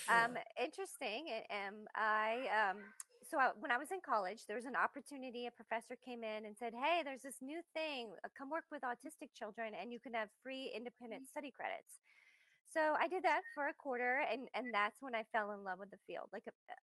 [0.09, 1.27] Um, interesting.
[1.29, 2.77] a- Um, I um,
[3.31, 5.47] so I, when I was in college, there was an opportunity.
[5.47, 8.11] A professor came in and said, "Hey, there's this new thing.
[8.23, 11.97] uh, Come work with autistic children, and you can have free independent study credits."
[12.76, 15.80] So I did that for a quarter, and and that's when I fell in love
[15.80, 16.28] with the field.
[16.34, 16.51] Like uh,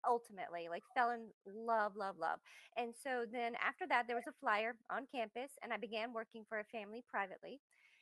[0.07, 2.39] ultimately, like fell in love, love, love.
[2.77, 6.45] And so then after that, there was a flyer on campus, and I began working
[6.49, 7.59] for a family privately.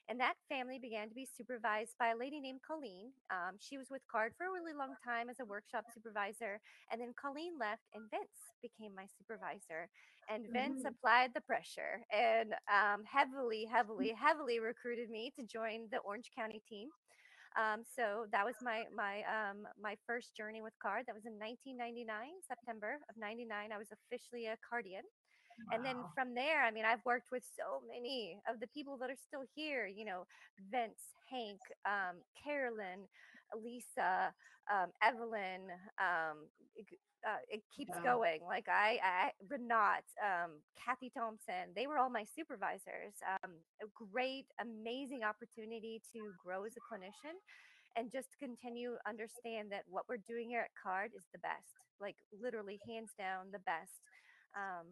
[0.10, 3.12] And that family began to be supervised by a lady named Colleen.
[3.30, 6.60] Um, she was with CARD for a really long time as a workshop supervisor.
[6.92, 9.90] And then Colleen left, and Vince became my supervisor.
[10.30, 10.88] And Vince Mhm.
[10.88, 16.62] applied the pressure and um, heavily, heavily, heavily recruited me to join the Orange County
[16.68, 16.90] team.
[17.58, 21.10] Um, so that was my my um, my first journey with CARD.
[21.10, 22.06] That was in 1999,
[22.46, 23.50] September of 99.
[23.74, 25.04] I was officially a Cardian.
[25.74, 29.10] And then from there, I mean, I've worked with so many of the people that
[29.10, 30.30] are still here, you know,
[30.70, 33.10] Vince, Hank, um, Carolyn,
[33.56, 34.34] Lisa,
[34.72, 36.86] um, Evelyn, um, it,
[37.28, 38.04] uh, it keeps Yeah.
[38.04, 38.42] going.
[38.46, 43.14] Like I, I Renat, um, Kathy Thompson, they were all my supervisors.
[43.44, 47.36] Um, a great, amazing opportunity to grow as a clinician
[47.98, 52.16] and just continue understand that what we're doing here at card is the best like
[52.32, 54.02] literally hands down the best
[54.56, 54.88] um,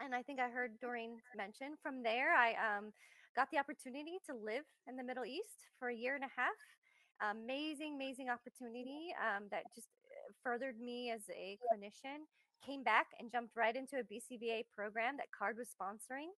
[0.00, 2.34] and I think I heard Doreen mention from there.
[2.34, 2.92] I um,
[3.36, 6.54] got the opportunity to live in the Middle East for a year and a half.
[7.20, 12.22] Amazing, amazing opportunity um, that just uh, furthered me as a clinician.
[12.64, 16.30] Came back and jumped right into a BCBA program that CARD was sponsoring.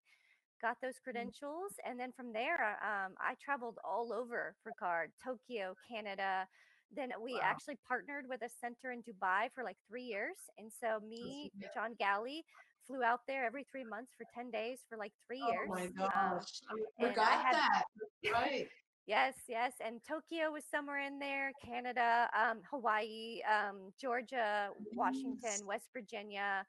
[0.63, 5.75] Got those credentials, and then from there, um, I traveled all over for CARD, Tokyo,
[5.91, 6.47] Canada.
[6.95, 7.41] Then we Wow.
[7.45, 11.51] actually partnered with a center in Dubai for like three years, and so me.
[11.75, 12.45] John Galley,
[12.87, 15.69] flew out there every three months for 10 days for like three years.
[15.71, 16.61] Oh my Um, gosh.
[16.69, 17.85] I and I had- that.
[18.33, 18.69] Right.
[19.11, 19.73] Yes, yes.
[19.85, 25.67] And Tokyo was somewhere in there, Canada, um, Hawaii, um, Georgia, Washington.
[25.67, 26.65] West Virginia.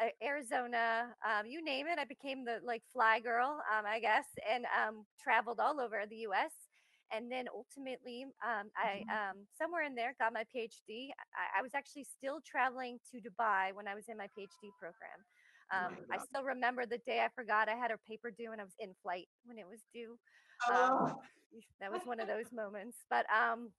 [0.00, 1.98] Uh, Arizona, um, you name it.
[1.98, 6.20] I became the like fly girl, um, I guess, and um, traveled all over the
[6.28, 6.52] U.S.
[7.14, 11.12] And then ultimately, um, I um, somewhere in there got my PhD.
[11.36, 15.20] I, I was actually still traveling to Dubai when I was in my PhD program.
[15.72, 18.60] Oh Um, I still remember the day I forgot I had a paper due and
[18.60, 20.18] I was in flight when it was due.
[20.68, 21.16] Oh, Um,
[21.80, 22.98] that was one of those moments.
[23.10, 23.70] But um,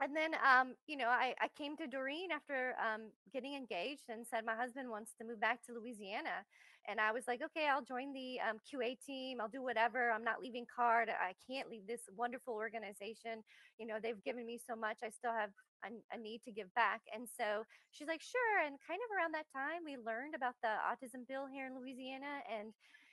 [0.00, 4.26] and then um, you know, I, I came to Doreen after um, getting engaged and
[4.26, 6.44] said my husband wants to move back to Louisiana.
[6.88, 9.40] And I was like, okay, I'll join the um, QA team.
[9.40, 10.12] I'll do whatever.
[10.12, 11.10] I'm not leaving CARD.
[11.10, 13.42] I can't leave this wonderful organization.
[13.78, 14.98] You know, they've given me so much.
[15.02, 15.50] I still have
[15.82, 17.02] a, a need to give back.
[17.12, 18.62] And so she's like, sure.
[18.64, 22.46] And kind of around that time, we learned about the autism bill here in Louisiana.
[22.46, 22.70] And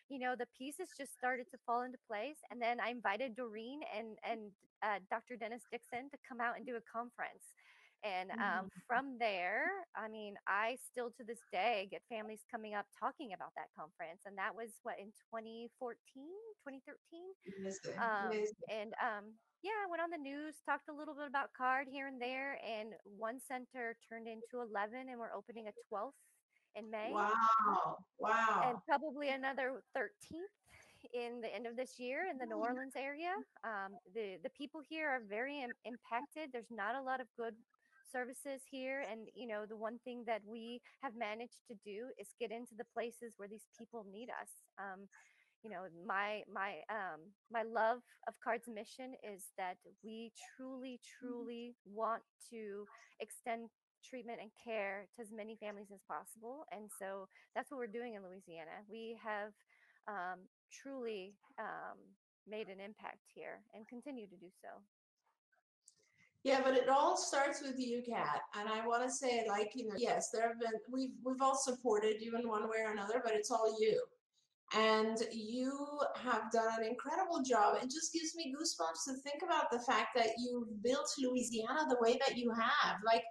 [0.09, 3.81] you know the pieces just started to fall into place and then i invited doreen
[3.95, 4.51] and and
[4.83, 7.53] uh, dr dennis dixon to come out and do a conference
[8.03, 8.81] and um, Mhm.
[8.87, 13.51] from there i mean i still to this day get families coming up talking about
[13.55, 15.97] that conference and that was what in 2014
[16.63, 17.95] 2013 amazing.
[18.01, 18.55] um, amazing.
[18.69, 19.25] and um,
[19.63, 22.59] yeah, I went on the news, talked a little bit about card here and there,
[22.65, 26.13] and one center turned into 11, and we're opening a 12th
[26.75, 27.97] in May Wow.
[28.19, 28.61] Wow.
[28.69, 30.53] and probably another 13th
[31.13, 33.33] in the end of this year in the New Orleans area.
[33.63, 36.51] Um, the the people here are very Im- impacted.
[36.51, 37.55] There's not a lot of good
[38.11, 42.27] services here, and you know the one thing that we have managed to do is
[42.39, 44.49] get into the places where these people need us.
[44.79, 45.07] Um,
[45.63, 47.19] you know my my um
[47.51, 52.85] my love of cards mission is that we truly truly want to
[53.19, 53.69] extend
[54.03, 58.15] treatment and care to as many families as possible and so that's what we're doing
[58.15, 59.51] in louisiana we have
[60.07, 60.39] um,
[60.71, 61.97] truly um,
[62.47, 64.69] made an impact here and continue to do so
[66.43, 68.41] Yeah, but it all starts with you, Kat.
[68.59, 71.55] And I want to say, like, you know, yes, there have been we've we've all
[71.55, 73.95] supported you in one way or another, but it's all you.
[74.75, 75.71] And you
[76.15, 77.77] have done an incredible job.
[77.81, 82.01] It just gives me goosebumps to think about the fact that you've built Louisiana the
[82.01, 82.97] way that you have.
[83.05, 83.23] Like,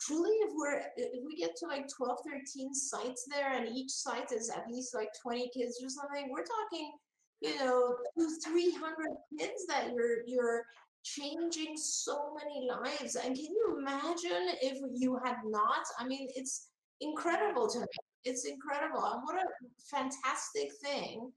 [0.00, 4.32] truly, if we're if we get to like 12, 13 sites there, and each site
[4.32, 6.92] is at least like 20 kids or something, we're talking,
[7.40, 8.94] you know, two, 300
[9.38, 10.64] kids that you're you're
[11.02, 13.16] changing so many lives.
[13.16, 15.84] And can you imagine if you had not?
[15.98, 16.68] I mean, it's
[17.00, 17.86] incredible to me.
[18.24, 19.04] It's incredible.
[19.04, 19.46] And what a
[19.90, 21.32] fantastic thing.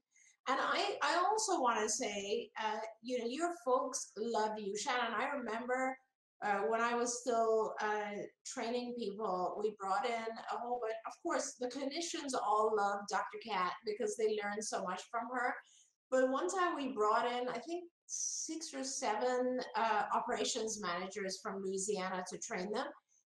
[0.46, 4.76] And I, I also want to say, uh, you know, your folks love you.
[4.76, 5.96] Shannon, I remember
[6.44, 10.94] uh, when I was still uh, training people, we brought in a whole bunch.
[11.06, 13.38] Of course, the clinicians all love Dr.
[13.48, 15.54] Kat because they learn so much from her.
[16.10, 21.62] But one time we brought in, I think, six or seven uh, operations managers from
[21.64, 22.86] Louisiana to train them.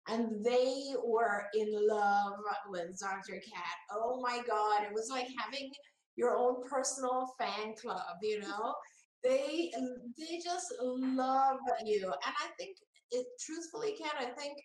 [0.09, 2.35] And they were in love
[2.69, 3.35] with Dr.
[3.35, 3.77] Kat.
[3.93, 4.85] Oh my God.
[4.85, 5.71] It was like having
[6.17, 8.75] your own personal fan club, you know?
[9.23, 9.71] They
[10.19, 12.05] they just love you.
[12.07, 12.77] And I think
[13.11, 14.59] it truthfully, Kat, I think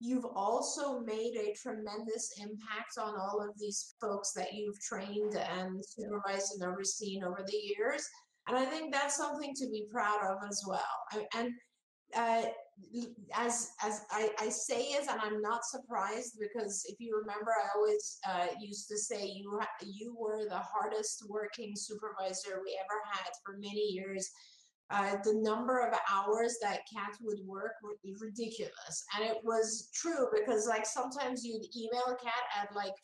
[0.00, 5.82] you've also made a tremendous impact on all of these folks that you've trained and
[5.84, 8.02] supervised and overseen over the years.
[8.48, 11.26] And I think that's something to be proud of as well.
[11.34, 11.52] And
[12.16, 12.42] uh,
[13.36, 17.68] as as I, I, say it, and I'm not surprised because if you remember, I
[17.76, 23.30] always uh, used to say you you were the hardest working supervisor we ever had
[23.44, 24.30] for many years.
[24.90, 30.26] Uh, the number of hours that Kat would work be ridiculous, and it was true
[30.36, 32.94] because like sometimes you'd email Kat at like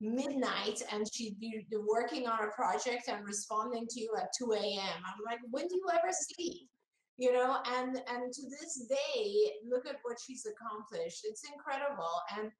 [0.00, 5.02] midnight and she'd be working on a project and responding to you at 2 a.m.
[5.04, 6.68] I'm like, when do you ever sleep?
[7.16, 11.20] You know, and and to this day, look at what she's accomplished.
[11.24, 12.20] It's incredible.
[12.36, 12.50] And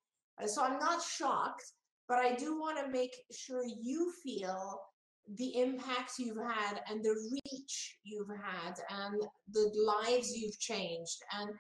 [0.42, 1.64] uh, so I'm not shocked,
[2.08, 4.80] but I do want to make sure you feel
[5.36, 9.20] the impact you've had and the reach you've had and
[9.52, 11.18] the lives you've changed.
[11.38, 11.50] And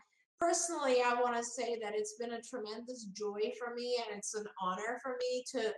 [0.40, 4.34] personally, I want to say that it's been a tremendous joy for me and it's
[4.34, 5.72] an honor for me to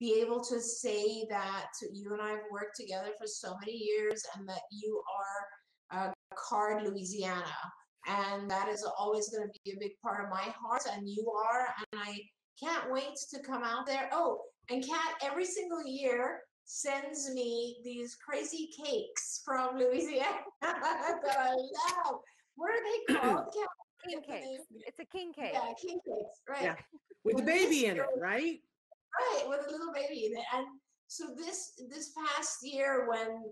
[0.00, 4.22] be able to say that you and I have worked together for so many years
[4.36, 7.56] and that you are uh, Card Louisiana.
[8.08, 11.28] And that is always going to be a big part of my heart, and you
[11.28, 11.66] are.
[11.92, 12.20] And I
[12.62, 14.08] can't wait to come out there.
[14.12, 21.54] Oh, and Kat, every single year, sends me these crazy cakes from Louisiana that I
[21.54, 22.20] love.
[22.56, 23.54] What are they called?
[24.06, 24.62] king cakes.
[24.86, 25.52] It's a king cake.
[25.52, 26.62] Yeah, king cakes, right.
[26.62, 26.74] Yeah.
[27.24, 28.60] With the baby in it, right?
[29.18, 30.44] Right, with a little baby in it.
[30.54, 30.66] And
[31.08, 33.42] so this this past year when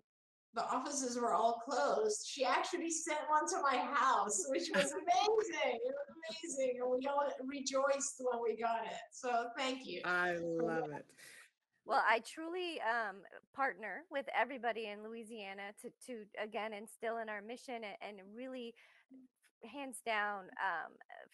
[0.55, 5.81] the offices were all closed, she actually sent one to my house, which was amazing.
[5.85, 6.79] it was amazing.
[6.81, 9.01] And we all rejoiced when we got it.
[9.13, 10.03] So thank you.
[10.05, 11.05] I love it.
[11.87, 13.17] Well, I truly um,
[13.55, 18.75] partner with everybody in Louisiana to, to again instill in our mission and, and really
[19.65, 20.93] hands down um,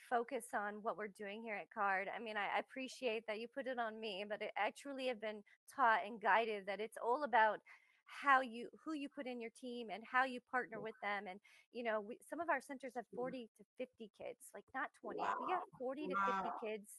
[0.08, 2.08] focus on what we're doing here at card.
[2.14, 5.08] I mean I, I, appreciate that you put it on me but it, i truly
[5.08, 7.58] have been taught and guided that it's all about
[8.06, 11.24] how you who you put in your team and how you partner with them.
[11.28, 11.38] And
[11.72, 15.18] you know we, some of our centers have 40 to 50 kids like not 20
[15.18, 15.38] wow.
[15.46, 16.90] we have 40 to 50 kids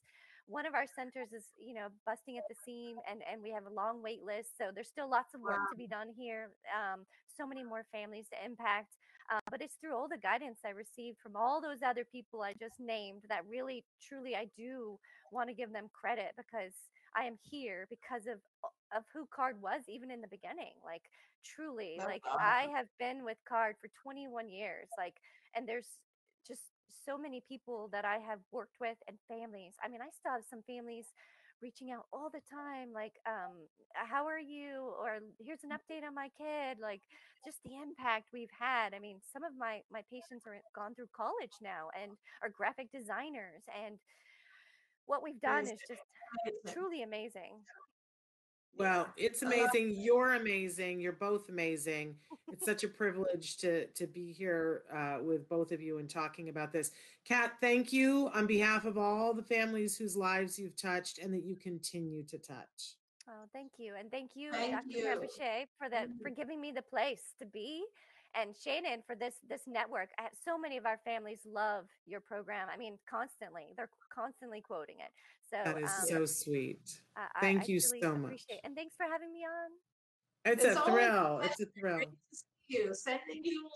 [0.48, 3.66] one of our centers is you know busting at the seam and and we have
[3.66, 5.72] a long wait list so there's still lots of work wow.
[5.72, 7.06] to be done here um,
[7.38, 8.98] so many more families to impact
[9.32, 12.54] uh, but it's through all the guidance i received from all those other people i
[12.60, 14.98] just named that really truly i do
[15.32, 16.74] want to give them credit because
[17.16, 18.40] i am here because of
[18.96, 21.04] of who card was even in the beginning like
[21.46, 25.16] truly like i have been with card for 21 years like
[25.56, 25.88] and there's
[26.48, 26.71] just
[27.06, 29.74] so many people that I have worked with and families.
[29.84, 31.06] I mean, I still have some families
[31.62, 33.54] reaching out all the time like um
[33.94, 34.94] how are you?
[35.00, 37.02] or here's an update on my kid like
[37.46, 41.10] just the impact we've had i mean some of my my patients are gone through
[41.16, 42.12] college now and
[42.42, 43.98] are graphic designers and
[45.06, 46.02] what we've done is just
[46.74, 47.60] truly amazing
[48.78, 49.96] well, it's amazing.
[49.98, 51.00] You're amazing.
[51.00, 52.16] You're both amazing.
[52.52, 56.50] It's such a privilege to to be here uh, with both of you and talking
[56.50, 56.92] about this.
[57.26, 61.44] Kat, thank you on behalf of all the families whose lives you've touched and that
[61.44, 62.96] you continue to touch.
[63.30, 64.84] Oh, thank you, and thank you, thank Dr.
[64.90, 65.04] You.
[65.80, 67.84] for that for giving me the place to be
[68.36, 70.10] and Shannon for this this network.
[70.46, 72.68] So many of our families love your program.
[72.74, 75.12] I mean, constantly they're constantly quoting it.
[75.50, 77.02] So that is um, so sweet.
[77.40, 79.72] Thank I, you really so much, and thanks for having me on.
[80.46, 81.40] It's, it's a thrill.
[81.44, 82.00] It's a thrill.
[82.68, 82.94] you.
[82.94, 83.70] Sending you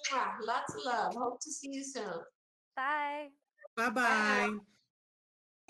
[0.47, 1.14] lots of love.
[1.16, 2.22] Hope to see you soon.
[2.76, 3.28] Bye.
[3.76, 4.58] Bye bye.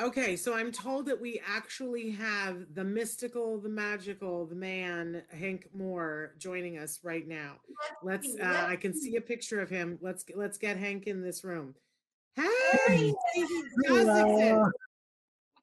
[0.01, 5.69] Okay, so I'm told that we actually have the mystical, the magical, the man, Hank
[5.73, 7.53] Moore, joining us right now.
[8.03, 8.27] Let's.
[8.37, 9.97] Uh, I can see a picture of him.
[10.01, 11.75] Let's let's get Hank in this room.
[12.35, 12.43] Hey,
[12.85, 13.13] Hey.
[13.33, 13.45] he
[13.87, 14.71] does exist.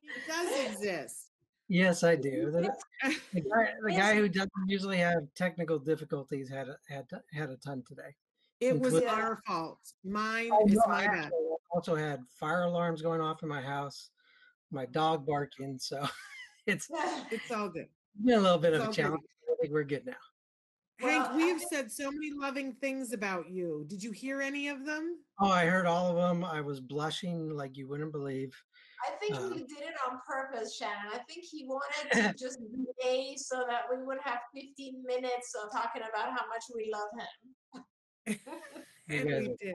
[0.00, 1.28] He does exist.
[1.68, 2.50] Yes, I do.
[2.50, 2.74] The,
[3.34, 7.04] the guy, the guy who doesn't usually have technical difficulties had a, had
[7.34, 8.14] had a ton today.
[8.60, 9.78] It was Include- our fault.
[10.04, 11.30] Mine Oh, is no, my bad.
[11.70, 14.08] also had fire alarms going off in my house,
[14.72, 15.78] my dog barking.
[15.78, 16.06] So
[16.66, 16.88] it's
[17.30, 17.86] It's all good.
[18.24, 19.02] been a little bit It's of all a good.
[19.02, 19.22] challenge.
[19.50, 20.12] I think we're good now.
[21.00, 23.84] Hank, Well, we have think- said so many loving things about you.
[23.88, 25.18] Did you hear any of them?
[25.40, 26.44] Oh, I heard all of them.
[26.44, 28.54] I was blushing like you wouldn't believe.
[29.04, 31.10] I think Uh, he did it on purpose, Shannon.
[31.12, 35.52] I think he wanted to just be A so that we would have 15 minutes
[35.60, 38.36] of talking about how much we love him.
[39.08, 39.74] You And we did.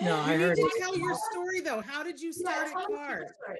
[0.00, 0.72] No, You I need heard to it.
[0.78, 1.80] tell your story though.
[1.80, 3.24] How did you start tell at us your card?
[3.44, 3.58] story.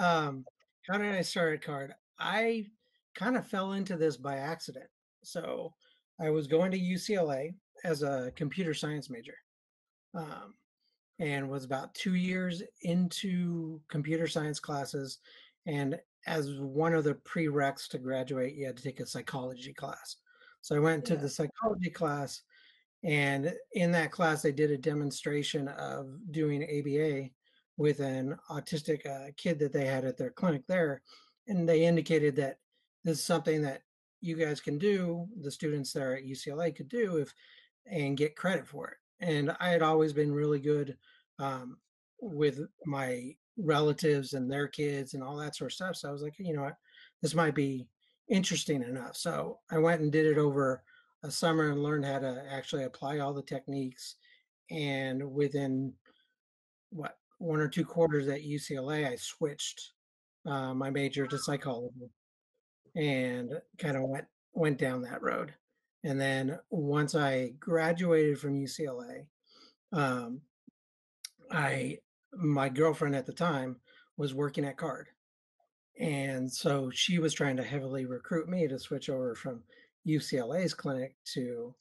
[0.00, 0.44] Um
[0.88, 1.94] how did i start at card?
[2.18, 2.66] I
[3.14, 4.86] kind of fell into this by accident.
[5.22, 5.72] So
[6.20, 9.36] i was going to ucla as a computer science major
[10.14, 10.54] um,
[11.18, 15.18] and was about two years into computer science classes
[15.66, 20.16] and as one of the prereqs to graduate you had to take a psychology class.
[20.62, 22.42] So i went to the psychology class
[23.02, 27.30] and in that class they did a demonstration of doing aba
[27.80, 31.00] with an autistic uh, kid that they had at their clinic there
[31.48, 32.58] and they indicated that
[33.04, 33.80] this is something that
[34.20, 37.32] you guys can do the students there at ucla could do if
[37.90, 39.26] and get credit for it.
[39.26, 40.98] And i had always been really good
[41.38, 41.78] um,
[42.20, 46.22] with my relatives and their kids and all that sort of stuff so i was
[46.22, 46.76] like you know what?
[47.22, 47.88] This might be
[48.28, 49.16] interesting enough.
[49.16, 50.82] So i went and did it over
[51.22, 54.16] a summer and learned how to actually apply all the techniques
[54.70, 55.94] and within
[56.90, 59.92] what one or two quarters at UCLA, I switched
[60.46, 62.10] uh, my major to psychology
[62.94, 65.54] and kind of went went down that road.
[66.04, 69.26] And then once I graduated from UCLA,
[69.92, 70.42] um,
[71.50, 71.98] I
[72.34, 73.76] my girlfriend at the time
[74.18, 75.08] was working at Card,
[75.98, 79.62] and so she was trying to heavily recruit me to switch over from
[80.06, 81.74] UCLA's clinic to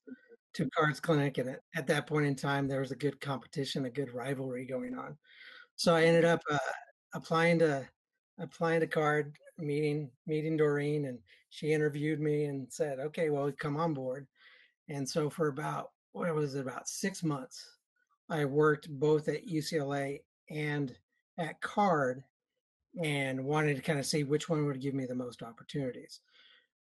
[0.53, 1.38] to Card's clinic.
[1.38, 4.66] And at, at that point in time, there was a good competition, a good rivalry
[4.66, 5.18] going on.
[5.80, 6.58] So I ended up uh,
[7.14, 7.88] applying to
[8.38, 11.20] applying to Card, meeting meeting Doreen, and
[11.52, 14.28] she interviewed me and said, "Okay, well, come on board."
[14.90, 17.66] And so for about what was it about six months,
[18.30, 20.20] I worked both at UCLA
[20.50, 20.98] and
[21.38, 22.26] at Card,
[23.02, 26.20] and wanted to kind of see which one would give me the most opportunities.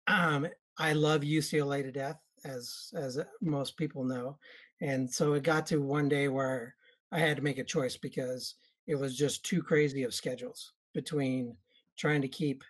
[0.07, 0.45] Um,
[0.77, 4.39] I love UCLA to death, as as most people know,
[4.81, 6.75] and so it got to one day where
[7.13, 8.55] I had to make a choice because
[8.89, 11.57] it was just too crazy of schedules between
[11.97, 12.63] trying to keep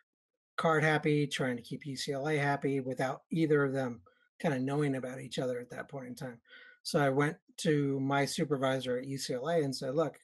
[0.58, 4.04] Card happy, trying to keep UCLA happy without either of them
[4.40, 6.42] kind of knowing about each other at that point in time.
[6.84, 10.20] So I went to my supervisor at UCLA and said, "Look,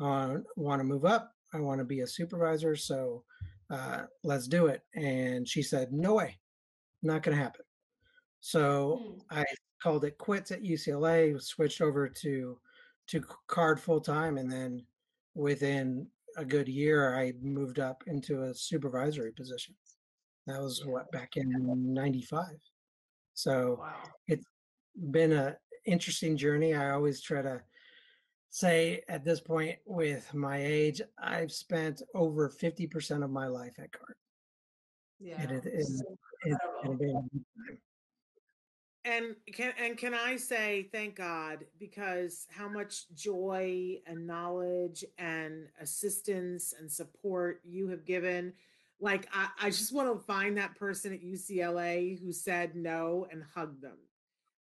[0.00, 1.34] I want to move up.
[1.54, 2.76] I want to be a supervisor.
[2.76, 3.24] So
[3.70, 6.38] uh, let's do it." And she said, "No way,
[7.02, 7.64] not going to happen."
[8.40, 9.18] So Hmm.
[9.30, 9.44] I
[9.82, 12.60] called it quits at UCLA, switched over to
[13.08, 14.86] to card full time, and then
[15.34, 16.06] within
[16.36, 19.74] a good year, I moved up into a supervisory position.
[20.46, 21.50] That was what back in
[21.92, 22.46] '95.
[23.34, 24.02] So Wow.
[24.26, 24.46] it's
[25.10, 26.74] been a interesting journey.
[26.74, 27.62] I always try to
[28.50, 33.92] say at this point, with my age, I've spent over 50% of my life at
[33.92, 34.14] card.
[35.18, 35.40] Yeah.
[35.42, 36.02] And it is
[36.44, 36.58] It's.
[36.90, 37.78] been a good time.
[39.08, 45.66] And can and can I say thank God because how much joy and knowledge and
[45.80, 48.52] assistance and support you have given.
[49.00, 53.42] Like I, I just want to find that person at UCLA who said no and
[53.54, 53.96] hug them.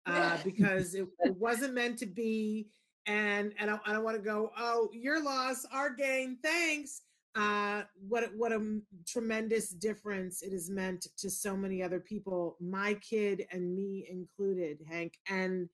[0.05, 2.67] Uh, because it, it wasn't meant to be.
[3.05, 7.01] And and I, I don't want to go, oh, your loss, our gain, thanks.
[7.35, 11.99] Uh, what a- what a m- tremendous difference it has meant to so many other
[11.99, 15.13] people, my kid and me included, Hank.
[15.27, 15.69] And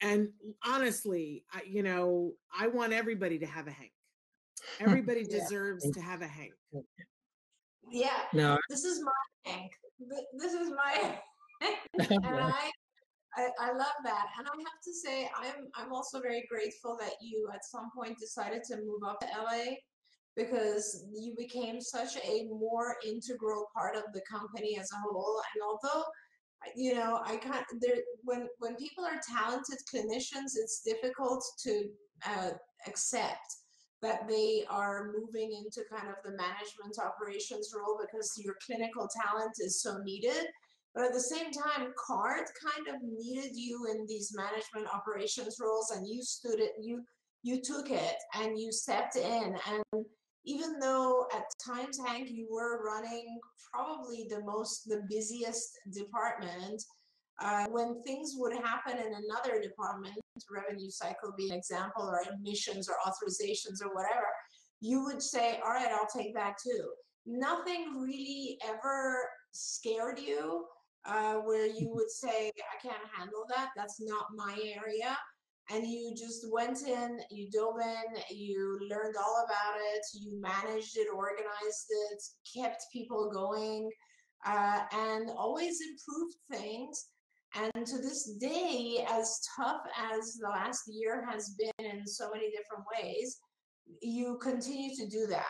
[0.00, 0.28] and
[0.64, 3.92] honestly, I, you know, I want everybody to have a Hank.
[4.80, 5.38] Everybody Yeah.
[5.38, 6.52] deserves to have a Hank.
[7.90, 8.24] Yeah.
[8.32, 9.12] No, This is my
[9.52, 9.72] Hank.
[10.38, 11.18] This is my
[11.60, 12.70] and I,
[13.36, 14.26] I I love that.
[14.38, 18.16] And I have to say I'm I'm also very grateful that you at some point
[18.18, 19.74] decided to move up to LA
[20.36, 25.40] because you became such a more integral part of the company as a whole.
[25.54, 26.04] And although
[26.74, 27.64] you know, I can't.
[27.80, 31.88] There, when when people are talented clinicians, it's difficult to
[32.26, 32.50] uh,
[32.86, 33.56] accept
[34.02, 39.52] that they are moving into kind of the management operations role because your clinical talent
[39.60, 40.46] is so needed.
[40.94, 45.90] But at the same time, CARD kind of needed you in these management operations roles,
[45.90, 46.72] and you stood it.
[46.80, 47.02] You
[47.42, 50.04] you took it and you stepped in and
[50.44, 53.38] even though at times hank you were running
[53.72, 56.82] probably the most the busiest department
[57.42, 60.14] uh, when things would happen in another department
[60.50, 64.26] revenue cycle being an example or admissions or authorizations or whatever
[64.80, 66.90] you would say all right i'll take that too.
[67.26, 70.66] Nothing really ever scared you
[71.06, 73.70] uh, where you would say i can't handle that.
[73.76, 75.16] That's not my area
[75.70, 80.96] and you just went in, you dove in, you learned all about it, you managed
[80.96, 82.22] it, organized it,
[82.60, 83.90] kept people going,
[84.46, 87.06] uh, and always improved things.
[87.56, 89.80] And to this day, as tough
[90.12, 93.38] as the last year has been in so many different ways,
[94.02, 95.44] you continue to do that.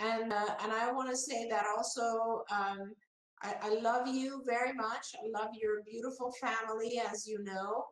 [0.00, 2.44] And uh, and I want to say that also.
[2.50, 2.94] Um,
[3.42, 5.06] I, I love you very much.
[5.22, 7.84] I love your beautiful family, as you know.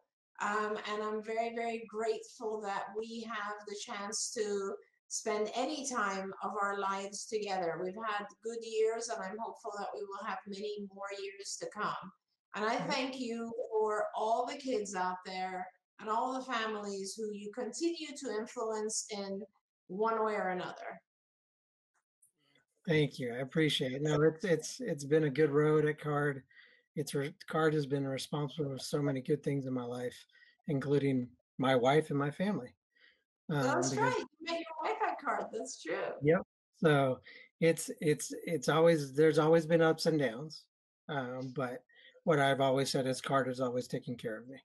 [0.42, 4.74] Um, and I'm very, very grateful that we have the chance to
[5.06, 7.78] spend any time of our lives together.
[7.82, 11.66] We've had good years, and I'm hopeful that we will have many more years to
[11.72, 12.10] come.
[12.56, 15.66] And I thank you for all the kids out there
[16.00, 19.42] and all the families who you continue to influence in
[19.86, 21.00] one way or another.
[22.88, 23.32] Thank you.
[23.32, 24.02] I appreciate it.
[24.02, 26.42] No, it's it's it's been a good road at Card
[26.96, 27.14] it's
[27.48, 30.16] card has been responsible for so many good things in my life,
[30.68, 31.28] including
[31.58, 32.74] my wife and my family.
[33.50, 34.18] Um, That's because, right.
[34.18, 35.44] You met your wife at card.
[35.52, 35.94] That's true.
[36.22, 36.42] Yep.
[36.82, 37.20] So
[37.60, 40.64] it's it's it's always there's always been ups and downs,
[41.08, 41.82] um, but
[42.24, 44.58] what I've always said is card is always taking care of me,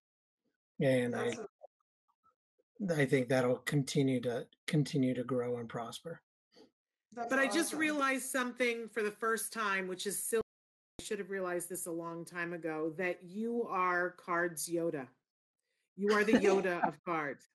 [0.86, 6.21] and That's I I think that'll continue to continue to grow and prosper.
[7.13, 7.49] That's but awesome.
[7.49, 10.43] I just realized something for the first time, which is silly
[11.07, 15.07] should have realized this a long time ago that you are cards Yoda.
[15.95, 17.45] You are the Yoda of cards.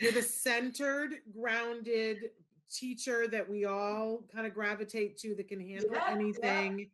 [0.00, 2.30] You're the centered, grounded
[2.70, 6.90] teacher that we all kind of gravitate to that can handle yeah, anything.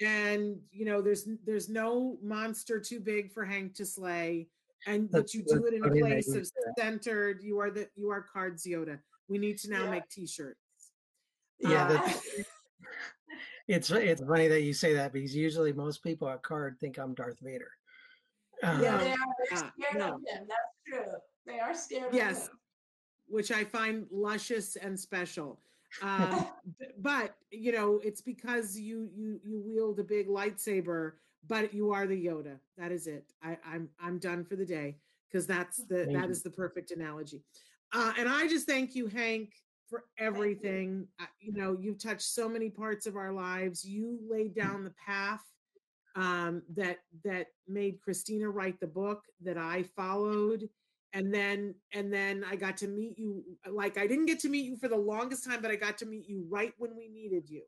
[0.00, 0.08] Yeah.
[0.08, 4.48] And you know, there's there's no monster too big for Hank to slay.
[4.86, 7.42] And but you do it in a place of centered.
[7.42, 8.98] You are the you are cards Yoda.
[9.28, 9.90] We need to now yeah.
[9.90, 10.58] make t-shirts.
[11.60, 12.42] Yeah, uh,
[13.72, 17.14] it's it's funny that you say that because usually most people at card think I'm
[17.14, 17.70] Darth Vader.
[18.62, 20.14] Um, yeah, they are scared no.
[20.14, 20.46] of him.
[20.48, 21.12] That's true.
[21.46, 22.14] They are scared.
[22.14, 22.50] Yes,
[23.26, 25.60] which I find luscious and special.
[26.00, 26.44] Uh,
[27.00, 31.12] but you know, it's because you you you wield a big lightsaber,
[31.46, 32.56] but you are the Yoda.
[32.78, 33.26] That is it.
[33.42, 34.96] I, I'm I'm done for the day
[35.30, 36.30] because that's the thank that you.
[36.30, 37.42] is the perfect analogy.
[37.92, 39.50] Uh, and I just thank you, Hank,
[39.92, 41.06] for everything.
[41.20, 41.26] You.
[41.40, 43.84] you know, you've touched so many parts of our lives.
[43.84, 44.62] You laid mm.
[44.62, 45.44] down the path
[46.16, 50.68] um, that that made Christina write the book that I followed,
[51.12, 53.44] and then and then I got to meet you.
[53.66, 55.98] Uh, like I didn't get to meet you for the longest time, but I got
[55.98, 57.62] to meet you right when we needed you.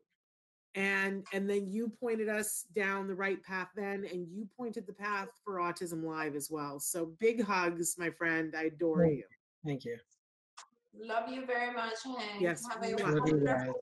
[0.73, 4.93] And and then you pointed us down the right path then, and you pointed the
[4.93, 6.79] path for Autism Live as well.
[6.79, 8.55] So big hugs, my friend.
[8.57, 9.23] I adore you.
[9.63, 9.97] Thank you.
[10.99, 13.73] Love you very much, And Yes, Have a wonderful, wonderful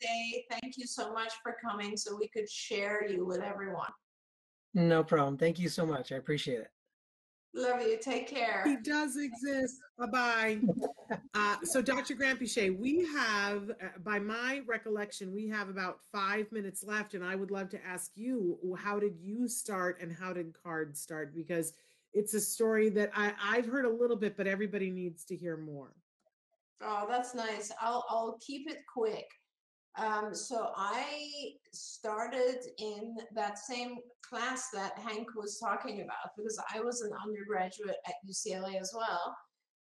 [0.00, 0.44] day.
[0.50, 3.90] Thank you so much for coming so we could share you with everyone.
[4.74, 5.36] No problem.
[5.36, 6.12] Thank you so much.
[6.12, 6.68] I appreciate it.
[7.52, 7.98] Love you.
[8.00, 8.62] Take care.
[8.64, 9.76] He does exist.
[9.98, 10.60] Bye bye.
[11.34, 12.14] uh, so, Dr.
[12.14, 17.34] Granpeesheh, we have, uh, by my recollection, we have about five minutes left, and I
[17.34, 21.34] would love to ask you, how did you start and how did CARD start?
[21.34, 21.72] Because
[22.12, 25.56] it's a story that I, I've heard a little bit, but everybody needs to hear
[25.56, 25.92] more.
[26.82, 27.70] Oh, that's nice.
[27.80, 29.26] I'll I'll keep it quick.
[29.98, 33.96] Um, so I started in that same
[34.28, 39.36] class that Hank was talking about because I was an undergraduate at UCLA as well.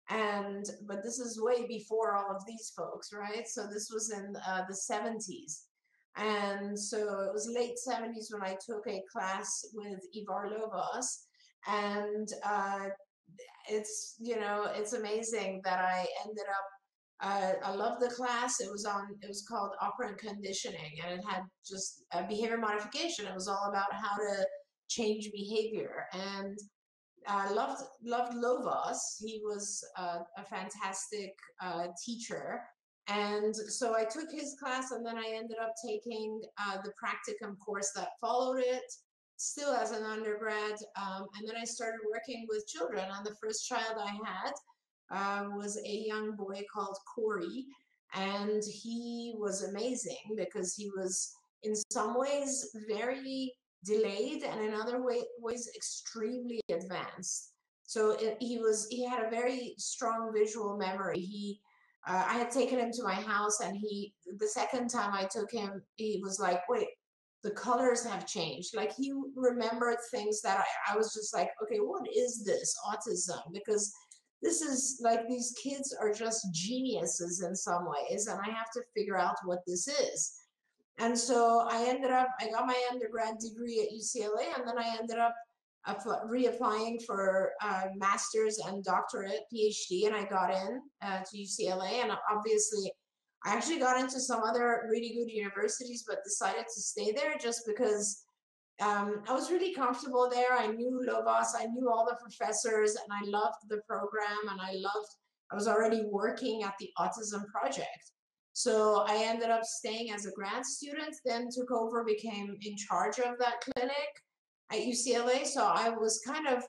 [0.09, 3.47] And but this is way before all of these folks, right?
[3.47, 5.63] So this was in uh, the 70s.
[6.15, 11.25] And so it was late 70s when I took a class with Ivar Lovaas.
[11.67, 12.87] And uh,
[13.69, 16.65] it's, you know, it's amazing that I ended up
[17.21, 18.59] uh, I loved the class.
[18.59, 19.07] It was on.
[19.21, 23.25] It was called operant conditioning, and it had just behavior modification.
[23.25, 24.45] It was all about how to
[24.87, 26.57] change behavior, and
[27.27, 28.99] I loved loved Lovaas.
[29.19, 32.61] He was uh, a fantastic uh, teacher,
[33.07, 37.57] and so I took his class, and then I ended up taking uh, the practicum
[37.65, 38.83] course that followed it.
[39.37, 40.75] still as an undergrad.
[40.99, 43.05] Um, and then I started working with children.
[43.11, 44.53] And the first child I had
[45.11, 47.65] uh, was a young boy called Corey.
[48.13, 51.33] And he was amazing because he was,
[51.63, 53.53] in some ways, very
[53.83, 57.51] delayed and in other way, ways extremely advanced.
[57.87, 61.19] So it, he was he had a very strong visual memory.
[61.19, 61.61] He
[62.07, 65.51] uh, I had taken him to my house and he the second time I took
[65.51, 66.87] him he was like wait
[67.43, 71.77] the colors have changed like he remembered things that I, I was just like okay
[71.77, 73.93] what is this autism because
[74.41, 78.81] this is like these kids are just geniuses in some ways and I have to
[78.95, 80.37] figure out what this is
[80.99, 84.97] and so I ended up, I got my undergrad degree at UCLA, and then I
[84.99, 85.35] ended up
[86.27, 92.03] reapplying for uh, master's and doctorate, PhD, and I got in uh, to UCLA.
[92.03, 92.91] And obviously,
[93.45, 97.61] I actually got into some other really good universities, but decided to stay there just
[97.67, 98.23] because
[98.81, 100.53] um, I was really comfortable there.
[100.53, 104.73] I knew Lovaas, I knew all the professors, and I loved the program, and I
[104.73, 105.09] loved,
[105.51, 108.11] I was already working at the Autism Project.
[108.53, 113.19] So I ended up staying as a grad student, then took over, became in charge
[113.19, 113.91] of that clinic
[114.71, 115.45] at UCLA.
[115.45, 116.63] So I was kind of,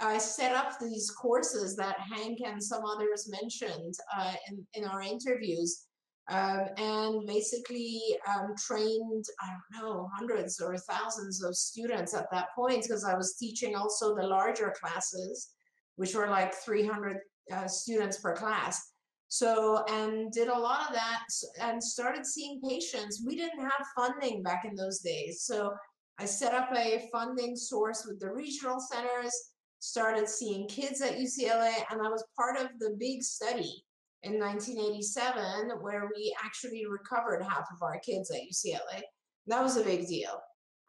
[0.00, 5.02] I set up these courses that Hank and some others mentioned uh, in, in our
[5.02, 5.86] interviews.
[6.30, 12.48] Um, and basically um, trained, I don't know, hundreds or thousands of students at that
[12.56, 15.50] point because I was teaching also the larger classes,
[15.96, 17.18] which were like 300
[17.52, 18.80] uh, students per class.
[19.28, 21.24] So, and did a lot of that
[21.60, 23.22] and started seeing patients.
[23.26, 25.42] We didn't have funding back in those days.
[25.42, 25.74] So,
[26.18, 29.32] I set up a funding source with the regional centers,
[29.80, 33.84] started seeing kids at UCLA, and I was part of the big study
[34.24, 39.02] in 1987 where we actually recovered half of our kids at UCLA.
[39.46, 40.40] That was a big deal.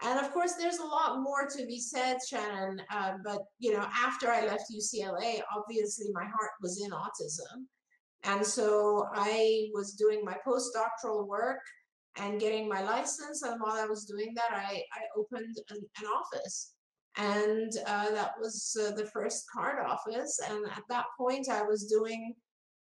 [0.01, 2.81] And of course, there's a lot more to be said, Shannon.
[2.91, 7.65] Uh, but you know, after I left UCLA, obviously my heart was in autism.
[8.23, 11.61] And so I was doing my postdoctoral work
[12.17, 13.43] and getting my license.
[13.43, 16.73] And while I was doing that, I, I opened an, an office.
[17.17, 20.39] And uh, that was uh, the first card office.
[20.49, 22.33] And at that point, I was doing,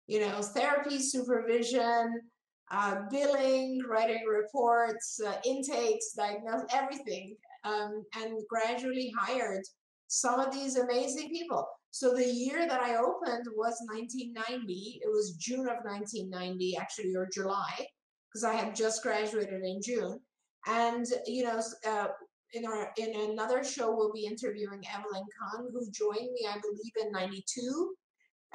[0.06, 2.20] you know, therapy supervision,
[2.70, 9.62] uh, billing, writing reports, uh, intakes, diagnosis, everything, um, and gradually hired
[10.08, 11.66] some of these amazing people.
[11.90, 15.00] So the year that I opened was 1990.
[15.02, 17.86] It was June of 1990, actually, or July,
[18.28, 20.20] because I had just graduated in June.
[20.66, 22.08] And you know, uh,
[22.52, 26.92] in our in another show, we'll be interviewing Evelyn Kang, who joined me, I believe,
[27.06, 27.94] in '92.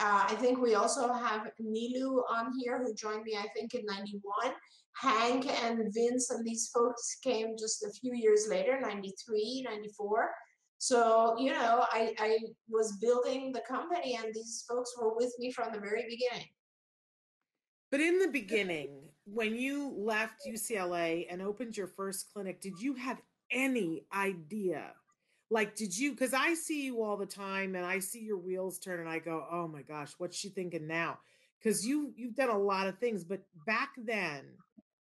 [0.02, 3.86] Uh, I think we also have Nilu on here, who joined me, I think, in
[3.86, 4.54] '91.
[4.98, 10.32] Hank and Vince and these folks came just a few years later, 93, 94.
[10.80, 12.38] So, you know, I, I
[12.68, 16.48] was building the company and these folks were with me from the very beginning.
[17.92, 18.90] But in the beginning,
[19.26, 23.22] when you left UCLA and opened your first clinic, did you have
[23.52, 24.94] any idea?
[25.52, 26.12] Like, did you?
[26.12, 29.20] Because I see you all the time, and I see your wheels turn, and I
[29.20, 31.20] go, "Oh my gosh, what's she thinking now?"
[31.60, 34.46] Because you you've done a lot of things, but back then,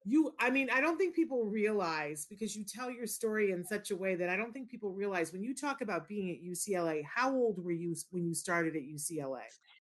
[0.04, 3.90] you i mean i don't think people realize because you tell your story in such
[3.90, 7.02] a way that i don't think people realize when you talk about being at ucla
[7.04, 9.40] how old were you when you started at ucla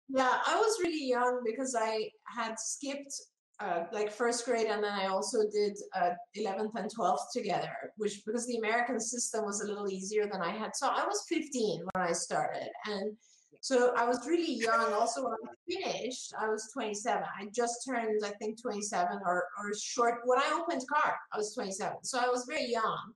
[0.10, 3.14] yeah i was really young because i had skipped
[3.62, 8.22] uh, like first grade and then i also did uh, 11th and 12th together which
[8.26, 11.82] because the american system was a little easier than i had so i was 15
[11.93, 13.16] when i started and
[13.62, 14.91] so I was really young.
[14.91, 17.22] Also, when I finished, I was 27.
[17.22, 20.22] I just turned, I think, 27 or, or short.
[20.26, 22.03] When I opened CARD, I was 27.
[22.03, 23.14] So I was very young.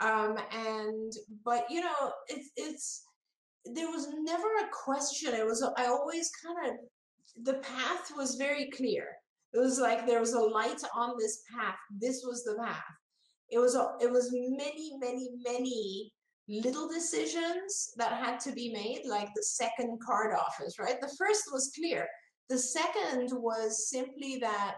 [0.00, 1.12] Um, and,
[1.44, 3.04] but, you know, it's, it's,
[3.66, 5.34] there was never a question.
[5.34, 9.08] It was, I always kind of, the path was very clear.
[9.54, 11.76] It was like there was a light on this path.
[12.00, 12.82] This was the path.
[13.50, 16.12] It was, a, it was many, many, many
[16.48, 21.00] little decisions that had to be made, like the second card office, right?
[21.00, 22.06] The first was clear.
[22.50, 24.76] The second was simply that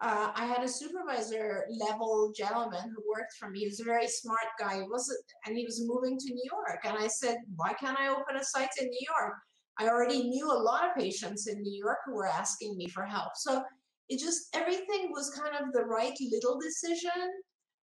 [0.00, 3.60] uh, I had a supervisor level gentleman who worked for me.
[3.60, 4.76] He was a very smart guy.
[4.76, 5.12] He was
[5.46, 6.80] and he was moving to New York.
[6.84, 9.34] And I said, why can't I open a site in New York?
[9.78, 13.04] I already knew a lot of patients in New York who were asking me for
[13.04, 13.32] help.
[13.36, 13.62] So
[14.08, 17.10] it just everything was kind of the right little decision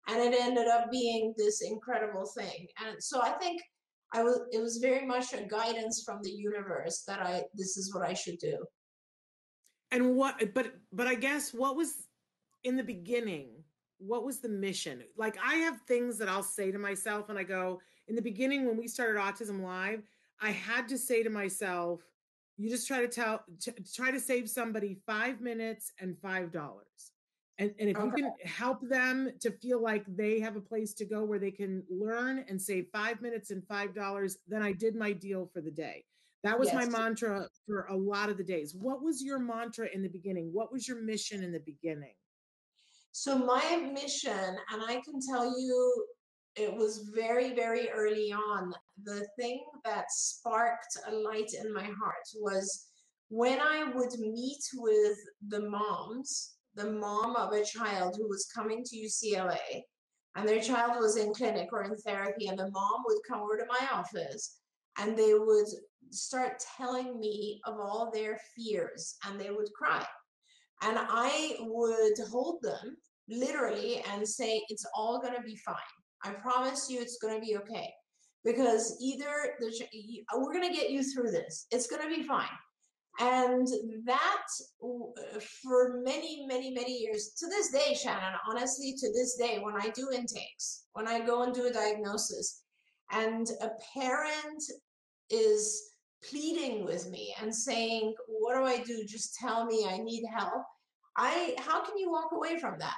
[0.09, 3.61] and it ended up being this incredible thing and so i think
[4.14, 7.95] i was it was very much a guidance from the universe that i this is
[7.95, 8.57] what i should do
[9.91, 11.95] and what but but i guess what was
[12.64, 13.51] in the beginning
[13.99, 15.03] what was the mission?
[15.16, 18.66] Like I have things that I'll say to myself and I go, in the beginning
[18.66, 20.03] when we started Autism Live,
[20.41, 22.01] I had to say to myself,
[22.59, 26.51] you just try to tell t- try to save somebody 5 minutes and $5.
[27.61, 28.07] And, and if okay.
[28.07, 31.51] you can help them to feel like they have a place to go where they
[31.51, 35.61] can learn and save five minutes and five dollars, then I did my deal for
[35.61, 36.05] the day.
[36.45, 36.77] That was yes.
[36.77, 38.77] my mantra for a lot of the days.
[38.77, 40.51] What was your mantra in the beginning?
[40.53, 42.15] What was your mission in the beginning?
[43.11, 46.07] So my mission, and I can tell you
[46.59, 48.73] it was very, very early on.
[49.05, 52.87] The thing that sparked a light in my heart was
[53.29, 58.85] when I would meet with the moms the mom of a child who was coming
[58.85, 59.83] to UCLA
[60.37, 63.57] and their child was in clinic or in therapy and the mom would come over
[63.57, 64.59] to my office
[64.99, 65.67] and they would
[66.11, 70.07] start telling me of all their fears and they would cry
[70.83, 72.97] and i would hold them
[73.29, 75.75] literally and say it's all going to be fine
[76.25, 77.91] i promise you it's going to be okay
[78.45, 82.47] because either the, we're going to get you through this it's going to be fine
[83.21, 83.66] and
[84.05, 84.47] that,
[84.81, 89.89] for many, many, many years, to this day, Shannon, honestly, to this day, when I
[89.89, 92.62] do intakes, when I go and do a diagnosis,
[93.11, 94.62] and a parent
[95.31, 95.95] is
[96.29, 99.05] pleading with me and saying, What do I do?
[99.05, 100.64] Just tell me I need help.
[101.16, 102.97] I how can you walk away from that?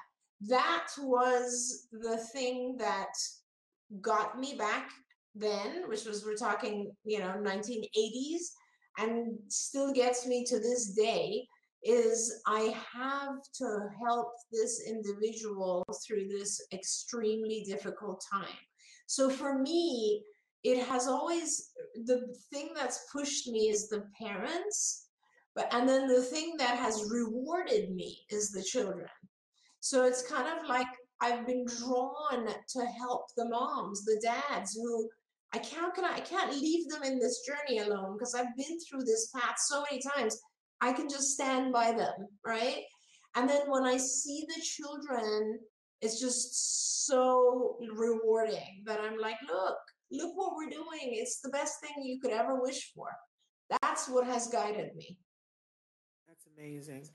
[0.49, 3.13] That was the thing that
[4.01, 4.91] got me back
[5.35, 8.41] then, which was we're talking, you know, 1980s
[8.99, 11.47] and still gets me to this day
[11.83, 18.59] is I have to help this individual through this extremely difficult time.
[19.07, 20.23] So for me,
[20.63, 21.71] it has always
[22.05, 22.21] the
[22.53, 25.07] thing that's pushed me is the parents,
[25.55, 29.09] but and then the thing that has rewarded me is the children.
[29.81, 30.87] So it's kind of like
[31.21, 35.09] I've been drawn to help the moms, the dads who
[35.53, 38.79] I can't, can I, I can't leave them in this journey alone because I've been
[38.81, 40.39] through this path so many times.
[40.81, 42.83] I can just stand by them, right?
[43.37, 45.59] And then when I see the children,
[46.01, 49.77] it's just so rewarding that I'm like, look,
[50.11, 51.15] look what we're doing.
[51.15, 53.09] It's the best thing you could ever wish for.
[53.83, 55.19] That's what has guided me.
[56.27, 57.07] That's amazing.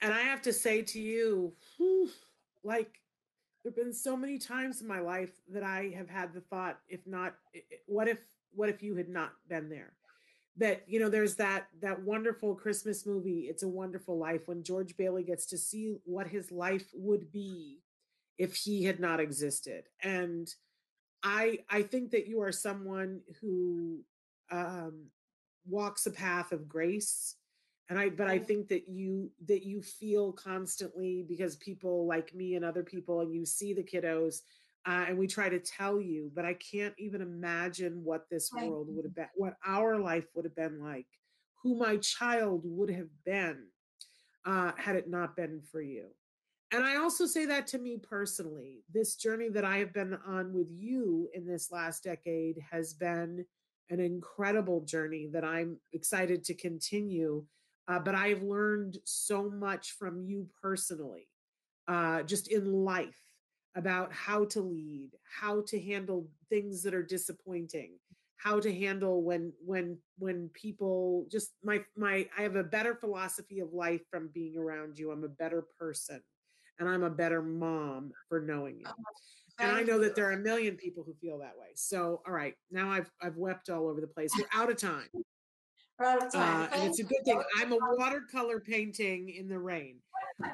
[0.00, 2.10] And I have to say to you, whew,
[2.64, 3.00] like
[3.62, 6.78] there have been so many times in my life that I have had the thought,
[6.88, 7.34] if not,
[7.86, 8.18] what if,
[8.52, 9.92] what if you had not been there?
[10.56, 14.96] That you know, there's that that wonderful Christmas movie, "It's a Wonderful Life," when George
[14.96, 17.78] Bailey gets to see what his life would be
[18.36, 20.52] if he had not existed, and
[21.22, 24.00] I I think that you are someone who
[24.50, 25.06] um,
[25.64, 27.36] walks a path of grace
[27.90, 32.54] and i but i think that you that you feel constantly because people like me
[32.54, 34.40] and other people and you see the kiddos
[34.86, 38.86] uh, and we try to tell you but i can't even imagine what this world
[38.88, 41.06] would have been what our life would have been like
[41.62, 43.66] who my child would have been
[44.44, 46.06] uh, had it not been for you.
[46.72, 50.52] And i also say that to me personally this journey that i have been on
[50.52, 53.44] with you in this last decade has been
[53.90, 57.44] an incredible journey that i'm excited to continue
[57.90, 61.28] uh, but I've learned so much from you personally,
[61.88, 63.18] uh, just in life
[63.74, 65.10] about how to lead,
[65.40, 67.98] how to handle things that are disappointing,
[68.36, 73.58] how to handle when when when people just my my I have a better philosophy
[73.58, 75.10] of life from being around you.
[75.10, 76.20] I'm a better person
[76.78, 78.86] and I'm a better mom for knowing you.
[78.88, 78.94] Oh,
[79.58, 81.72] and I know that there are a million people who feel that way.
[81.74, 84.30] So, all right, now I've I've wept all over the place.
[86.00, 86.62] We're out of time.
[86.62, 87.42] Uh, and it's a good thing.
[87.58, 89.96] I'm a watercolor painting in the rain.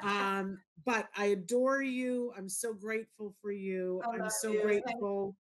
[0.03, 2.33] Um, but I adore you.
[2.37, 4.01] I'm so grateful for you.
[4.13, 4.61] I'm so you.
[4.61, 5.37] grateful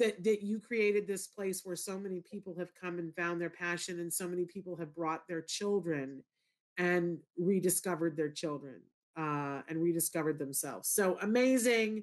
[0.00, 3.50] that, that you created this place where so many people have come and found their
[3.50, 6.24] passion and so many people have brought their children
[6.76, 8.80] and rediscovered their children
[9.16, 10.88] uh, and rediscovered themselves.
[10.88, 12.02] So amazing.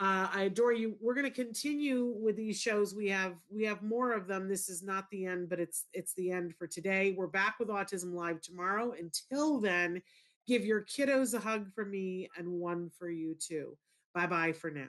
[0.00, 0.96] Uh, I adore you.
[0.98, 2.94] We're going to continue with these shows.
[2.94, 4.48] We have we have more of them.
[4.48, 7.14] This is not the end, but it's it's the end for today.
[7.16, 8.94] We're back with Autism Live tomorrow.
[8.98, 10.00] Until then,
[10.46, 13.76] give your kiddos a hug for me and one for you too.
[14.14, 14.88] Bye bye for now.